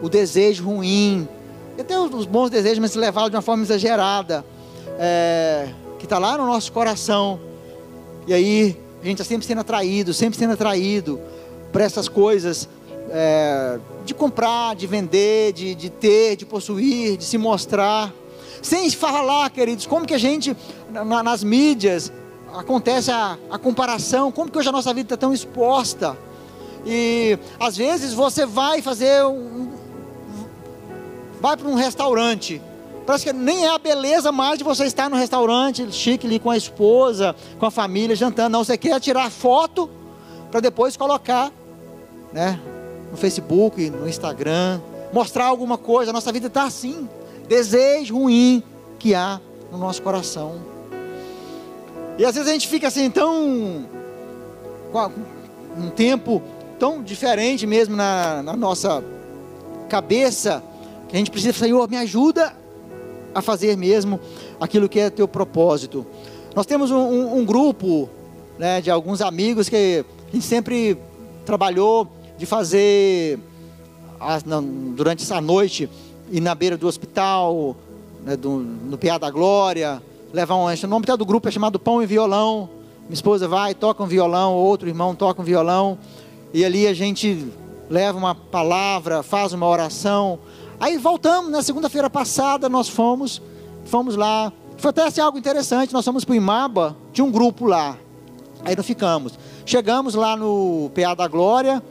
[0.00, 1.28] o desejo ruim,
[1.78, 4.44] até os, bons desejos, mas se levá de uma forma exagerada,
[4.98, 7.38] é, que está lá no nosso coração.
[8.26, 11.20] E aí a gente está sempre sendo atraído, sempre sendo atraído
[11.70, 12.68] para essas coisas
[13.10, 18.12] é, de comprar, de vender, de, de ter, de possuir, de se mostrar.
[18.62, 20.56] Sem falar, queridos, como que a gente,
[20.90, 22.12] na, nas mídias,
[22.54, 26.16] acontece a, a comparação, como que hoje a nossa vida está tão exposta.
[26.84, 29.70] E às vezes você vai fazer um.
[31.40, 32.60] Vai para um restaurante.
[33.06, 36.50] Parece que nem é a beleza mais de você estar no restaurante chique ali com
[36.50, 38.50] a esposa, com a família, jantando.
[38.50, 39.90] Não, você quer tirar foto
[40.50, 41.50] para depois colocar
[42.32, 42.60] né,
[43.10, 44.80] no Facebook, no Instagram,
[45.12, 46.10] mostrar alguma coisa.
[46.10, 47.08] A nossa vida está assim
[47.48, 48.62] desejo ruim
[48.98, 49.40] que há
[49.70, 50.60] no nosso coração.
[52.18, 53.86] E às vezes a gente fica assim tão.
[55.76, 56.42] um tempo
[56.82, 59.04] tão diferente mesmo na, na nossa
[59.88, 60.60] cabeça,
[61.08, 62.52] que a gente precisa, Senhor, me ajuda
[63.32, 64.18] a fazer mesmo
[64.60, 66.04] aquilo que é teu propósito.
[66.56, 68.10] Nós temos um, um, um grupo
[68.58, 70.98] né, de alguns amigos que a gente sempre
[71.46, 73.38] trabalhou de fazer
[74.44, 75.88] não, durante essa noite
[76.32, 77.76] ir na beira do hospital,
[78.24, 80.84] né, do, no Piá da Glória, levar um lanche.
[80.84, 82.68] O nome do grupo é chamado Pão e Violão.
[83.02, 85.96] Minha esposa vai, toca um violão, outro irmão toca um violão.
[86.52, 87.48] E ali a gente
[87.88, 90.38] leva uma palavra, faz uma oração.
[90.78, 93.40] Aí voltamos, na segunda-feira passada nós fomos,
[93.84, 94.52] fomos lá.
[94.76, 97.96] Foi até assim, algo interessante, nós fomos para o Imaba, tinha um grupo lá.
[98.64, 99.38] Aí não ficamos.
[99.64, 101.82] Chegamos lá no PA da Glória,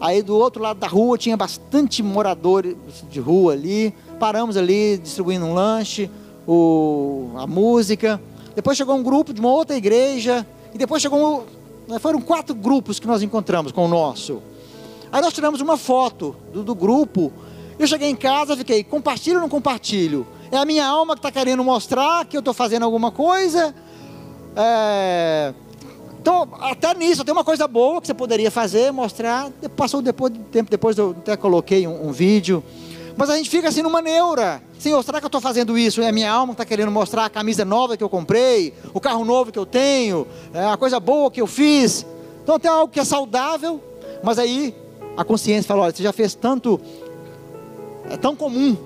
[0.00, 2.76] Aí do outro lado da rua tinha bastante moradores
[3.10, 3.94] de rua ali.
[4.18, 6.10] Paramos ali distribuindo um lanche,
[6.46, 8.20] o, a música.
[8.54, 10.46] Depois chegou um grupo de uma outra igreja.
[10.74, 11.40] E depois chegou.
[11.40, 11.63] Um,
[12.00, 14.42] foram quatro grupos que nós encontramos com o nosso.
[15.12, 17.32] Aí nós tiramos uma foto do, do grupo.
[17.78, 20.26] Eu cheguei em casa, fiquei, compartilho ou não compartilho?
[20.50, 23.74] É a minha alma que está querendo mostrar que eu estou fazendo alguma coisa?
[24.56, 25.52] É,
[26.24, 29.50] então, até nisso, tem uma coisa boa que você poderia fazer, mostrar.
[29.76, 32.64] Passou depois de tempo, depois eu até coloquei um, um, vídeo.
[33.16, 34.62] Mas a gente fica assim numa neura.
[34.78, 36.02] Senhor, será que eu estou fazendo isso?
[36.02, 39.24] É a minha alma está querendo mostrar a camisa nova que eu comprei, o carro
[39.24, 42.04] novo que eu tenho, é a coisa boa que eu fiz.
[42.42, 43.82] Então tem algo que é saudável,
[44.22, 44.74] mas aí
[45.16, 46.80] a consciência fala: olha, você já fez tanto,
[48.10, 48.76] é tão comum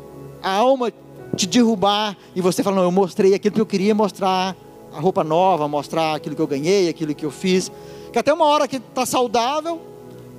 [0.42, 0.92] a alma
[1.34, 4.54] te derrubar e você fala: não, eu mostrei aquilo que eu queria mostrar
[4.92, 7.72] a roupa nova, mostrar aquilo que eu ganhei, aquilo que eu fiz.
[8.12, 9.80] Que até uma hora que está saudável,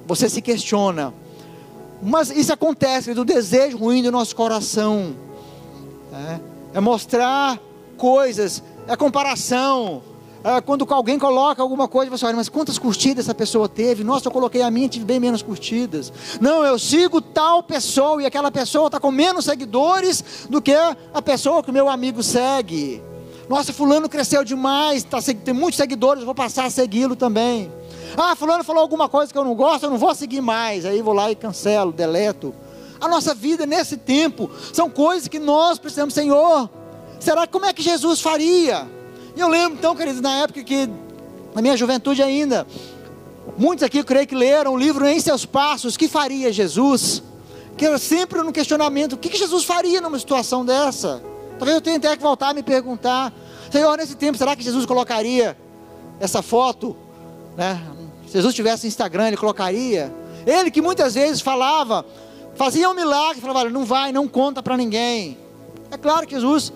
[0.06, 1.14] você se questiona.
[2.02, 5.16] Mas isso acontece do desejo ruim do nosso coração.
[6.14, 6.40] É,
[6.76, 7.60] é mostrar
[7.98, 10.02] coisas, é comparação.
[10.42, 14.06] É, quando alguém coloca alguma coisa, você olha, mas quantas curtidas essa pessoa teve?
[14.06, 16.14] Nossa, eu coloquei a minha e tive bem menos curtidas.
[16.40, 20.74] Não, eu sigo tal pessoa e aquela pessoa está com menos seguidores do que
[21.14, 23.04] a pessoa que o meu amigo segue.
[23.50, 27.70] Nossa, fulano cresceu demais, tá, tem muitos seguidores, vou passar a segui-lo também.
[28.18, 30.86] Ah, fulano falou alguma coisa que eu não gosto, eu não vou seguir mais.
[30.86, 32.54] Aí vou lá e cancelo, deleto.
[33.00, 36.70] A nossa vida nesse tempo são coisas que nós precisamos, Senhor.
[37.20, 38.88] Será como é que Jesus faria?
[39.36, 40.90] E eu lembro então, queridos, na época que,
[41.54, 42.68] na minha juventude ainda,
[43.58, 47.24] muitos aqui eu creio que leram o livro Em Seus Passos, que faria Jesus?
[47.78, 51.24] Que era sempre no questionamento, o que Jesus faria numa situação dessa?
[51.58, 53.34] Talvez eu tenha até que voltar a me perguntar:
[53.72, 55.58] Senhor, nesse tempo, será que Jesus colocaria
[56.20, 56.96] essa foto?
[57.58, 57.82] Né?
[58.28, 60.14] Se Jesus tivesse Instagram, ele colocaria.
[60.46, 62.06] Ele que muitas vezes falava,
[62.56, 65.38] fazia um milagre, falava: não vai, não conta para ninguém.
[65.92, 66.72] É claro que Jesus,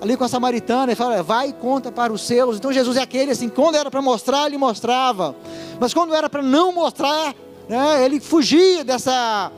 [0.00, 2.56] ali com a samaritana, ele fala: vai e conta para os seus.
[2.56, 5.34] Então Jesus é aquele assim, quando era para mostrar, ele mostrava.
[5.80, 7.34] Mas quando era para não mostrar,
[7.68, 9.50] né, ele fugia dessa.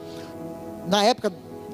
[0.86, 1.30] Na época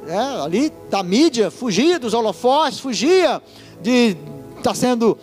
[0.06, 3.40] é, ali da mídia, fugia dos holofotes, fugia
[3.80, 4.16] de
[4.58, 5.16] estar tá sendo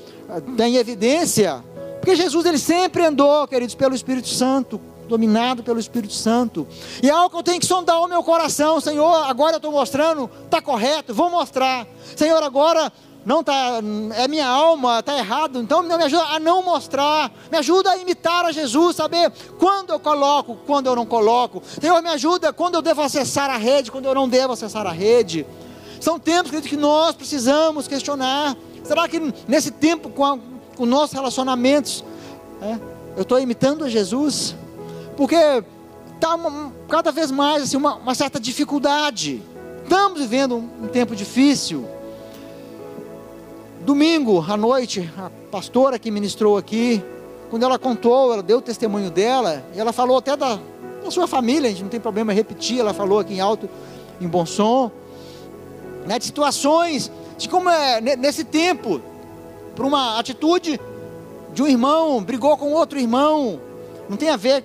[0.58, 1.64] tá em evidência.
[2.02, 6.68] Porque Jesus ele sempre andou, queridos, pelo Espírito Santo, dominado pelo Espírito Santo.
[7.04, 9.72] E é algo que eu tenho que sondar o meu coração, Senhor, agora eu estou
[9.72, 11.86] mostrando, está correto, vou mostrar.
[12.16, 12.92] Senhor, agora
[13.24, 13.82] não tá,
[14.16, 18.46] é minha alma, está errado, então me ajuda a não mostrar, me ajuda a imitar
[18.46, 21.62] a Jesus, saber quando eu coloco, quando eu não coloco.
[21.80, 24.92] Senhor, me ajuda quando eu devo acessar a rede, quando eu não devo acessar a
[24.92, 25.46] rede.
[26.00, 28.58] São tempos que nós precisamos questionar.
[28.84, 30.40] Será que nesse tempo com, a,
[30.82, 32.04] com nossos relacionamentos,
[32.60, 32.76] é,
[33.16, 34.56] eu estou imitando a Jesus?
[35.16, 36.36] Porque está
[36.90, 39.44] cada vez mais assim, uma, uma certa dificuldade.
[39.84, 41.86] Estamos vivendo um, um tempo difícil.
[43.82, 47.00] Domingo à noite, a pastora que ministrou aqui,
[47.52, 50.58] quando ela contou, ela deu o testemunho dela, e ela falou até da,
[51.04, 53.70] da sua família, a gente não tem problema repetir, ela falou aqui em alto,
[54.20, 54.90] em bom som,
[56.08, 59.00] né, de situações, de como é nesse tempo,
[59.76, 60.80] por uma atitude
[61.54, 63.60] de um irmão, brigou com outro irmão,
[64.10, 64.64] não tem a ver,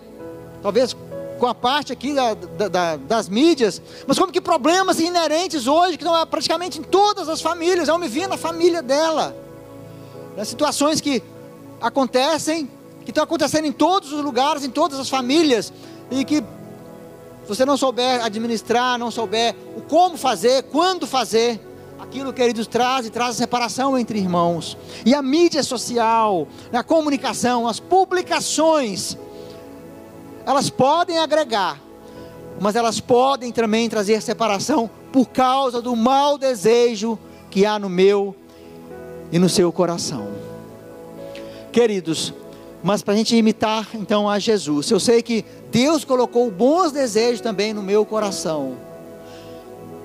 [0.62, 0.96] talvez,
[1.38, 6.04] com a parte aqui da, da, das mídias, mas como que problemas inerentes hoje, que
[6.04, 9.36] estão praticamente em todas as famílias, eu me vi na família dela,
[10.36, 11.22] nas situações que
[11.80, 12.70] acontecem,
[13.04, 15.72] que estão acontecendo em todos os lugares, em todas as famílias,
[16.10, 21.60] e que se você não souber administrar, não souber o como fazer, quando fazer,
[21.98, 24.76] aquilo, queridos, traz e traz a separação entre irmãos.
[25.04, 29.16] E a mídia social, a comunicação, as publicações,
[30.44, 31.80] elas podem agregar,
[32.60, 37.18] mas elas podem também trazer separação por causa do mau desejo
[37.50, 38.34] que há no meu
[39.32, 40.28] e no seu coração.
[41.72, 42.32] Queridos,
[42.82, 47.40] mas para a gente imitar então a Jesus, eu sei que Deus colocou bons desejos
[47.40, 48.76] também no meu coração.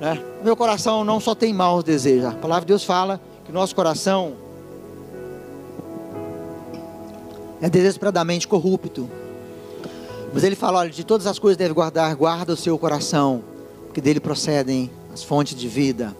[0.02, 0.20] Né?
[0.44, 4.34] Meu coração não só tem maus desejos, a palavra de Deus fala que nosso coração
[7.62, 9.08] é desesperadamente corrupto.
[10.34, 13.44] Mas ele fala: olha, de todas as coisas deve guardar, guarda o seu coração,
[13.86, 16.18] porque dele procedem as fontes de vida.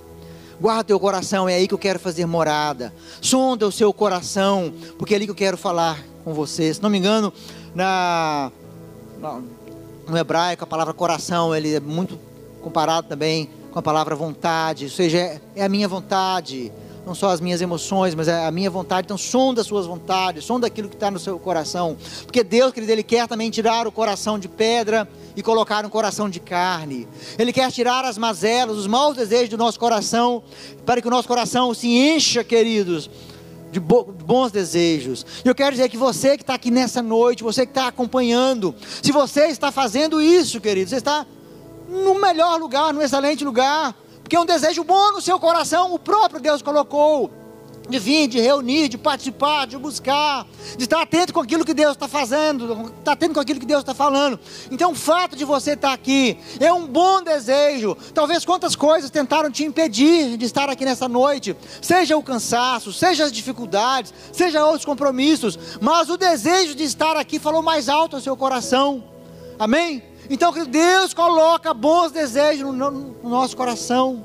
[0.60, 2.94] Guarda o teu coração, é aí que eu quero fazer morada.
[3.20, 6.72] Sonda o seu coração, porque é ali que eu quero falar com você.
[6.72, 7.34] Se não me engano,
[7.74, 8.52] na,
[10.08, 12.20] no hebraico, a palavra coração, ele é muito
[12.62, 16.72] comparado também com a palavra vontade, ou seja, é, é a minha vontade,
[17.06, 19.06] não só as minhas emoções, mas a minha vontade.
[19.06, 21.98] Então, sonda as suas vontades, sonda aquilo que está no seu coração.
[22.24, 26.30] Porque Deus, querido, Ele quer também tirar o coração de pedra e colocar um coração
[26.30, 27.08] de carne.
[27.40, 30.44] Ele quer tirar as mazelas, os maus desejos do nosso coração,
[30.86, 33.10] para que o nosso coração se encha, queridos,
[33.72, 35.26] de bons desejos.
[35.44, 38.76] E eu quero dizer que você que está aqui nessa noite, você que está acompanhando,
[39.02, 41.26] se você está fazendo isso, querido, você está
[41.92, 43.94] no melhor lugar, no excelente lugar
[44.32, 47.30] porque é um desejo bom no seu coração, o próprio Deus colocou.
[47.90, 51.92] De vir, de reunir, de participar, de buscar, de estar atento com aquilo que Deus
[51.92, 54.40] está fazendo, estar atento com aquilo que Deus está falando.
[54.72, 57.98] Então, o fato de você estar aqui é um bom desejo.
[58.14, 63.26] Talvez quantas coisas tentaram te impedir de estar aqui nessa noite, seja o cansaço, seja
[63.26, 68.22] as dificuldades, seja outros compromissos, mas o desejo de estar aqui falou mais alto ao
[68.22, 69.04] seu coração.
[69.60, 70.11] Amém?
[70.32, 74.24] Então, Deus coloca bons desejos no, no nosso coração.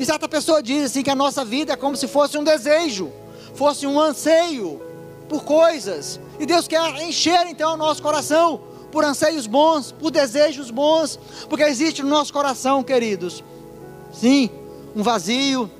[0.00, 3.12] E certa pessoa diz assim que a nossa vida é como se fosse um desejo,
[3.54, 4.80] fosse um anseio
[5.28, 6.18] por coisas.
[6.40, 11.64] E Deus quer encher então o nosso coração por anseios bons, por desejos bons, porque
[11.64, 13.44] existe no nosso coração, queridos,
[14.10, 14.48] sim,
[14.96, 15.70] um vazio,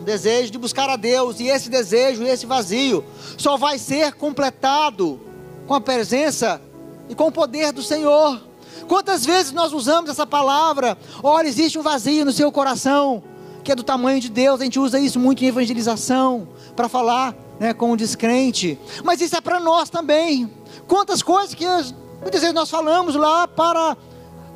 [0.00, 3.04] um desejo de buscar a Deus, e esse desejo, esse vazio,
[3.36, 5.20] só vai ser completado
[5.66, 6.62] com a presença
[7.10, 8.40] e com o poder do Senhor.
[8.86, 10.96] Quantas vezes nós usamos essa palavra?
[11.22, 13.22] Olha, existe um vazio no seu coração,
[13.64, 14.60] que é do tamanho de Deus.
[14.60, 18.78] A gente usa isso muito em evangelização, para falar né, com o descrente.
[19.04, 20.50] Mas isso é para nós também.
[20.86, 21.66] Quantas coisas que
[22.20, 23.96] muitas vezes nós falamos lá para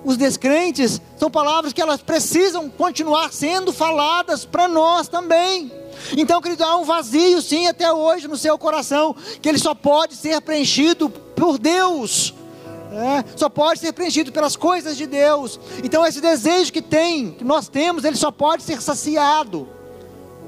[0.04, 5.70] os descrentes, são palavras que elas precisam continuar sendo faladas para nós também.
[6.16, 10.14] Então, querido, há um vazio sim até hoje no seu coração, que ele só pode
[10.14, 12.34] ser preenchido por Deus.
[12.92, 15.60] É, só pode ser preenchido pelas coisas de Deus.
[15.84, 19.68] Então esse desejo que tem, que nós temos, ele só pode ser saciado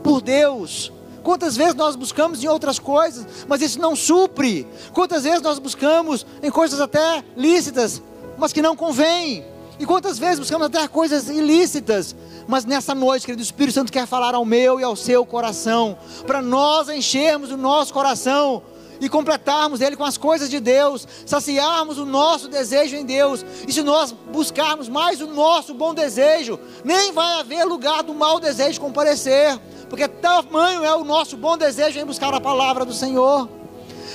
[0.03, 0.93] por Deus.
[1.23, 4.67] Quantas vezes nós buscamos em outras coisas, mas isso não supre.
[4.93, 8.03] Quantas vezes nós buscamos em coisas até lícitas,
[8.37, 9.45] mas que não convém.
[9.79, 12.15] E quantas vezes buscamos até coisas ilícitas,
[12.47, 15.97] mas nessa noite, querido, o Espírito Santo quer falar ao meu e ao seu coração,
[16.27, 18.63] para nós enchermos o nosso coração
[19.03, 23.45] e completarmos ele com as coisas de Deus, saciarmos o nosso desejo em Deus.
[23.67, 28.39] E se nós buscarmos mais o nosso bom desejo, nem vai haver lugar do mau
[28.39, 29.59] desejo comparecer,
[29.91, 33.49] porque tamanho é o nosso bom desejo em buscar a palavra do Senhor.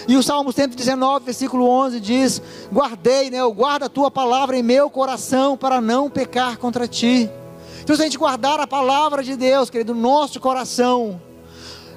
[0.07, 3.41] E o Salmo 119, versículo 11 diz: Guardei, né?
[3.41, 7.29] Eu guardo a tua palavra em meu coração para não pecar contra ti.
[7.81, 11.21] Então, se a gente guardar a palavra de Deus, querido, no nosso coração,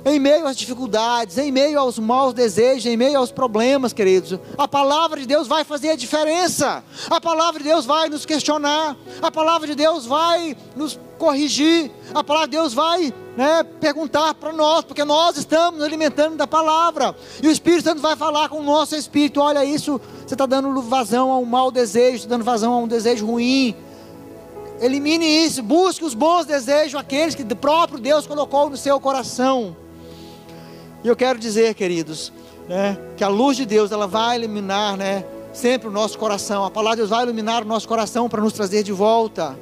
[0.05, 4.67] em meio às dificuldades, em meio aos maus desejos, em meio aos problemas, queridos, a
[4.67, 6.83] palavra de Deus vai fazer a diferença.
[7.09, 12.25] A palavra de Deus vai nos questionar, a palavra de Deus vai nos corrigir, a
[12.25, 17.47] palavra de Deus vai né, perguntar para nós, porque nós estamos alimentando da palavra, e
[17.47, 21.31] o Espírito Santo vai falar com o nosso espírito: olha, isso você está dando vazão
[21.31, 23.77] a um mau desejo, está dando vazão a um desejo ruim.
[24.81, 29.77] Elimine isso, busque os bons desejos, aqueles que o próprio Deus colocou no seu coração.
[31.03, 32.33] E eu quero dizer, queridos,
[32.69, 36.65] né, que a luz de Deus ela vai iluminar, né, sempre o nosso coração.
[36.65, 39.59] A palavra de Deus vai iluminar o nosso coração para nos trazer de volta.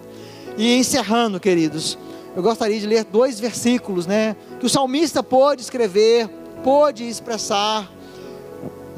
[0.57, 1.97] E encerrando, queridos,
[2.35, 6.29] eu gostaria de ler dois versículos, né, que o salmista pôde escrever,
[6.65, 7.89] pôde expressar.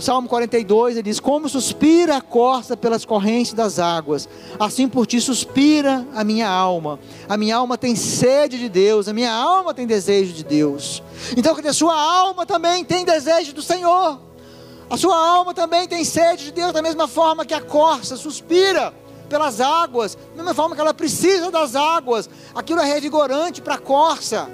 [0.00, 4.28] Salmo 42 ele diz: Como suspira a corça pelas correntes das águas,
[4.58, 6.98] assim por ti suspira a minha alma.
[7.28, 11.02] A minha alma tem sede de Deus, a minha alma tem desejo de Deus.
[11.36, 14.20] Então, que a sua alma também tem desejo do Senhor.
[14.88, 18.92] A sua alma também tem sede de Deus, da mesma forma que a corça suspira
[19.28, 22.28] pelas águas, da mesma forma que ela precisa das águas.
[22.54, 24.48] Aquilo é revigorante para a corça.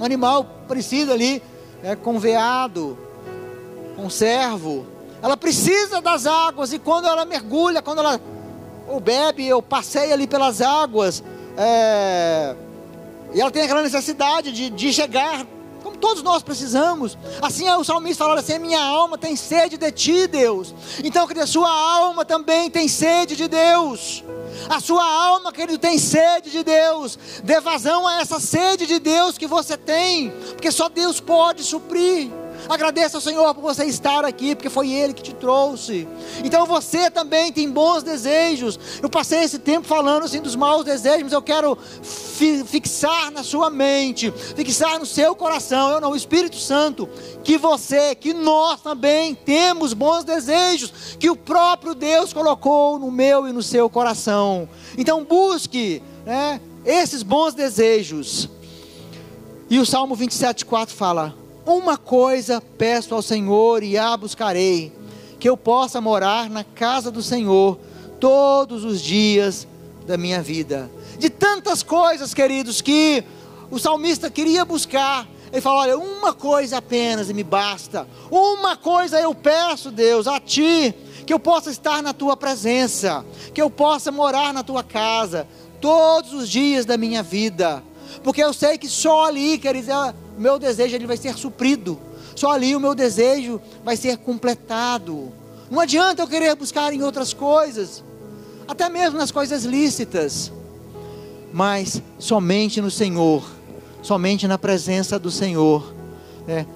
[0.00, 1.42] Animal precisa ali,
[1.82, 2.96] é, com veado,
[3.96, 4.86] com servo.
[5.22, 8.20] Ela precisa das águas e quando ela mergulha, quando ela
[8.86, 11.24] ou bebe ou passeia ali pelas águas,
[11.56, 12.54] é,
[13.34, 15.44] e ela tem aquela necessidade de, de chegar
[15.82, 17.16] como todos nós precisamos.
[17.40, 20.74] Assim é o salmista falando assim: minha alma tem sede de ti, Deus.
[21.02, 24.24] Então, querido, a sua alma também tem sede de Deus.
[24.68, 27.18] A sua alma, querido, tem sede de Deus.
[27.44, 32.30] Dê vazão a essa sede de Deus que você tem, porque só Deus pode suprir.
[32.68, 36.08] Agradeça ao Senhor por você estar aqui, porque foi Ele que te trouxe.
[36.44, 38.78] Então você também tem bons desejos.
[39.02, 43.42] Eu passei esse tempo falando assim dos maus desejos, mas eu quero fi fixar na
[43.42, 47.08] sua mente, fixar no seu coração, eu não, o Espírito Santo,
[47.42, 53.48] que você, que nós também temos bons desejos, que o próprio Deus colocou no meu
[53.48, 54.68] e no seu coração.
[54.98, 58.48] Então busque, né, esses bons desejos.
[59.68, 61.34] E o Salmo 27,4 fala:
[61.66, 64.92] uma coisa peço ao Senhor e a buscarei:
[65.38, 67.78] que eu possa morar na casa do Senhor
[68.20, 69.66] todos os dias
[70.06, 70.90] da minha vida.
[71.18, 73.24] De tantas coisas, queridos, que
[73.70, 79.34] o salmista queria buscar, ele falou: Olha, uma coisa apenas me basta, uma coisa eu
[79.34, 80.94] peço, Deus, a Ti,
[81.26, 85.48] que eu possa estar na Tua presença, que eu possa morar na Tua casa
[85.80, 87.82] todos os dias da minha vida,
[88.22, 91.98] porque eu sei que só ali, queridos, é meu desejo ele vai ser suprido.
[92.34, 95.32] Só ali o meu desejo vai ser completado.
[95.70, 98.04] Não adianta eu querer buscar em outras coisas,
[98.68, 100.52] até mesmo nas coisas lícitas,
[101.52, 103.44] mas somente no Senhor,
[104.02, 105.92] somente na presença do Senhor,
[106.46, 106.66] né,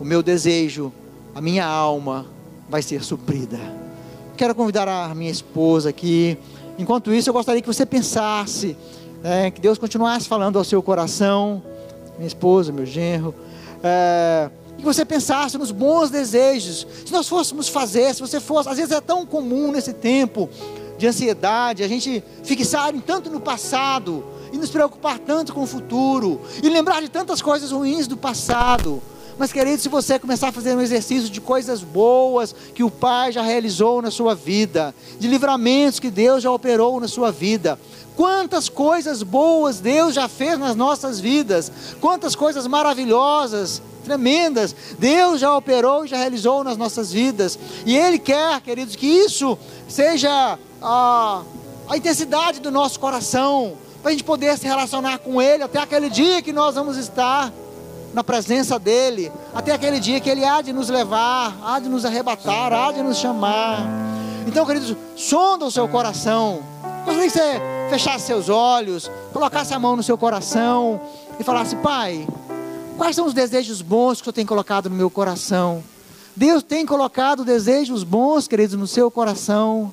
[0.00, 0.92] o meu desejo,
[1.34, 2.26] a minha alma
[2.68, 3.58] vai ser suprida.
[4.36, 6.38] Quero convidar a minha esposa aqui.
[6.78, 8.76] Enquanto isso, eu gostaria que você pensasse,
[9.22, 11.62] né, que Deus continuasse falando ao seu coração
[12.22, 13.34] minha esposa, meu genro,
[13.82, 14.48] é,
[14.78, 16.86] que você pensasse nos bons desejos.
[17.04, 20.48] Se nós fôssemos fazer, se você fosse, às vezes é tão comum nesse tempo
[20.96, 26.40] de ansiedade, a gente fixar tanto no passado e nos preocupar tanto com o futuro
[26.62, 29.02] e lembrar de tantas coisas ruins do passado.
[29.38, 33.32] Mas, querido, se você começar a fazer um exercício de coisas boas que o Pai
[33.32, 37.78] já realizou na sua vida, de livramentos que Deus já operou na sua vida,
[38.16, 45.56] Quantas coisas boas Deus já fez nas nossas vidas, quantas coisas maravilhosas, tremendas, Deus já
[45.56, 49.56] operou e já realizou nas nossas vidas, e Ele quer, queridos, que isso
[49.88, 51.42] seja a,
[51.88, 56.10] a intensidade do nosso coração, para a gente poder se relacionar com Ele até aquele
[56.10, 57.52] dia que nós vamos estar
[58.12, 62.04] na presença dEle, até aquele dia que Ele há de nos levar, há de nos
[62.04, 63.78] arrebatar, há de nos chamar.
[64.46, 66.72] Então, queridos, sonda o seu coração
[67.04, 70.98] Gostaria que você fechasse seus olhos, colocasse a mão no seu coração
[71.38, 72.26] e falasse: Pai,
[72.96, 75.84] quais são os desejos bons que o Senhor tem colocado no meu coração?
[76.34, 79.92] Deus tem colocado desejos bons, queridos, no seu coração,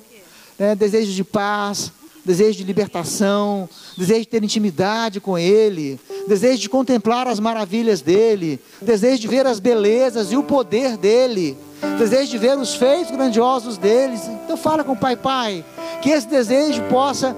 [0.58, 0.74] né?
[0.74, 1.92] desejos de paz,
[2.24, 8.58] desejo de libertação, desejo de ter intimidade com Ele, desejo de contemplar as maravilhas dEle,
[8.80, 11.54] desejo de ver as belezas e o poder dEle,
[11.98, 14.22] desejo de ver os feitos grandiosos deles.
[14.26, 15.62] Então fala com o Pai, Pai,
[16.00, 17.36] que esse desejo possa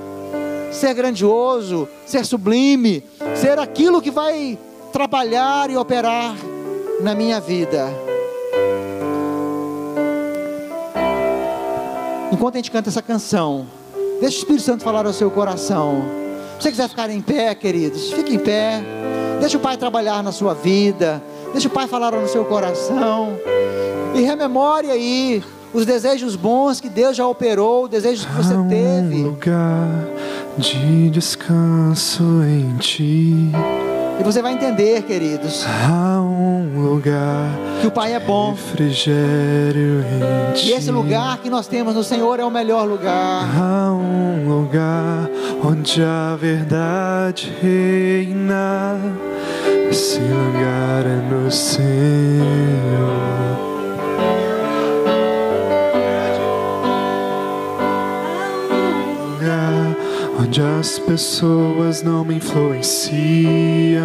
[0.72, 3.04] ser grandioso, ser sublime,
[3.36, 4.58] ser aquilo que vai
[4.92, 6.34] trabalhar e operar
[7.00, 7.88] na minha vida.
[12.32, 13.66] Enquanto a gente canta essa canção,
[14.20, 16.02] deixa o Espírito Santo falar ao seu coração.
[16.56, 18.82] Se você quiser ficar em pé, queridos, fique em pé.
[19.40, 21.22] Deixa o Pai trabalhar na sua vida.
[21.52, 23.36] Deixa o Pai falar no seu coração.
[24.14, 25.42] E rememore aí
[25.74, 29.16] os desejos bons que Deus já operou, os desejos que você teve.
[29.16, 29.88] Um lugar
[30.58, 33.50] de descanso em ti.
[34.20, 35.64] E você vai entender, queridos.
[35.66, 37.50] Há um lugar
[37.80, 38.52] que o Pai é bom.
[38.52, 40.68] Refrigério em ti.
[40.68, 43.48] E esse lugar que nós temos no Senhor é o melhor lugar.
[43.56, 45.28] Há um lugar
[45.64, 48.98] onde a verdade reina
[49.90, 51.82] Esse lugar é no Senhor.
[60.52, 64.02] Onde as pessoas não me influenciam.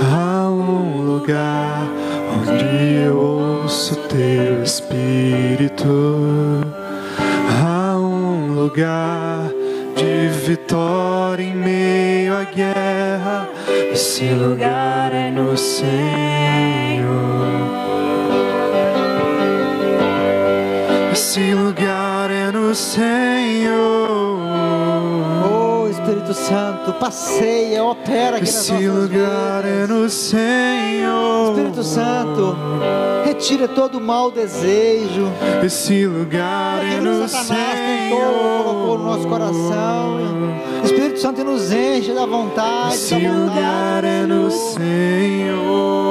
[0.00, 1.86] Há um lugar
[2.34, 5.84] onde eu ouço teu espírito.
[7.62, 9.50] Há um lugar
[9.94, 13.46] de vitória em meio à guerra.
[13.92, 15.88] Esse lugar é no Senhor.
[21.12, 24.27] Esse lugar é no Senhor.
[26.28, 29.88] Espírito Santo, passeia, opera aqui nas Esse nossas lugar é vidas.
[29.88, 31.48] no Senhor.
[31.48, 32.56] Espírito Santo,
[33.24, 35.32] retira todo o mau desejo,
[35.64, 39.30] Esse lugar é no tentou, colocou no nosso Senhor.
[39.38, 40.18] coração.
[40.84, 46.07] Espírito Santo nos enche da vontade, Esse da vontade lugar é no Senhor.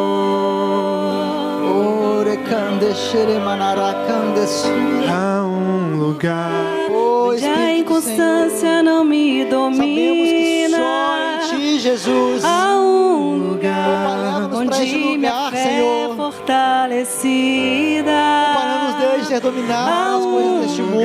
[5.09, 6.49] Há um lugar
[6.89, 11.43] Onde a inconstância não me sabemos que só domina.
[11.43, 14.85] em Ti, Jesus, Há um lugar onde
[15.17, 16.11] minha fé Senhor.
[16.11, 18.11] é fortalecida.
[18.55, 21.03] para nos ter dominar as coisas deste mundo.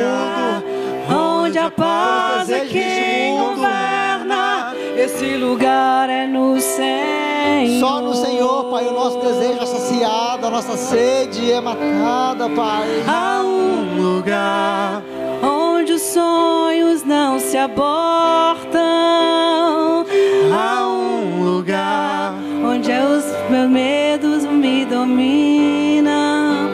[1.11, 4.75] Onde a paz é quem governa.
[4.97, 6.61] Esse lugar é no
[7.67, 7.81] Senhor.
[7.81, 12.89] Só no Senhor, Pai, o nosso desejo é saciado, a nossa sede é matada, Pai.
[13.07, 15.03] Há um lugar
[15.43, 18.81] onde os sonhos não se abortam.
[20.53, 22.35] há um lugar
[22.65, 26.69] onde os meus medos me dominam.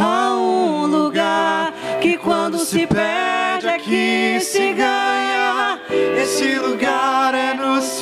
[0.00, 5.78] Há um lugar que quando se perde aqui se ganha.
[6.20, 7.99] esse lugar é no Senhor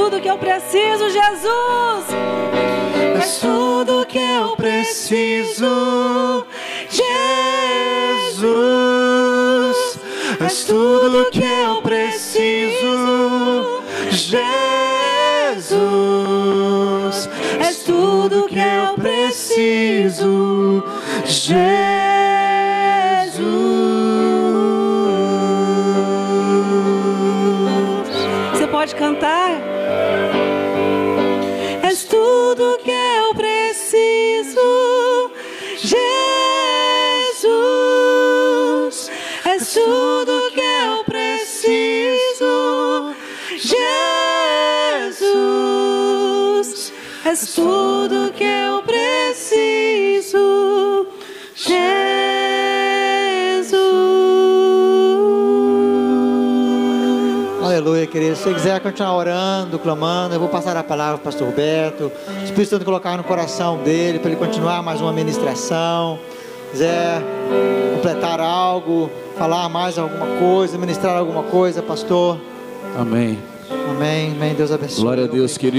[0.00, 2.06] tudo que eu preciso, Jesus.
[3.20, 5.66] És tudo que eu preciso,
[58.40, 62.10] Se você quiser continuar orando, clamando, eu vou passar a palavra para o pastor Roberto.
[62.26, 66.18] O Espírito Santo colocar no coração dele para ele continuar mais uma ministração.
[66.70, 67.22] Quiser
[67.96, 72.40] completar algo, falar mais alguma coisa, ministrar alguma coisa, pastor.
[72.98, 73.38] Amém.
[73.90, 74.32] Amém.
[74.32, 74.54] Amém.
[74.54, 75.02] Deus abençoe.
[75.02, 75.68] Glória a Deus, querido.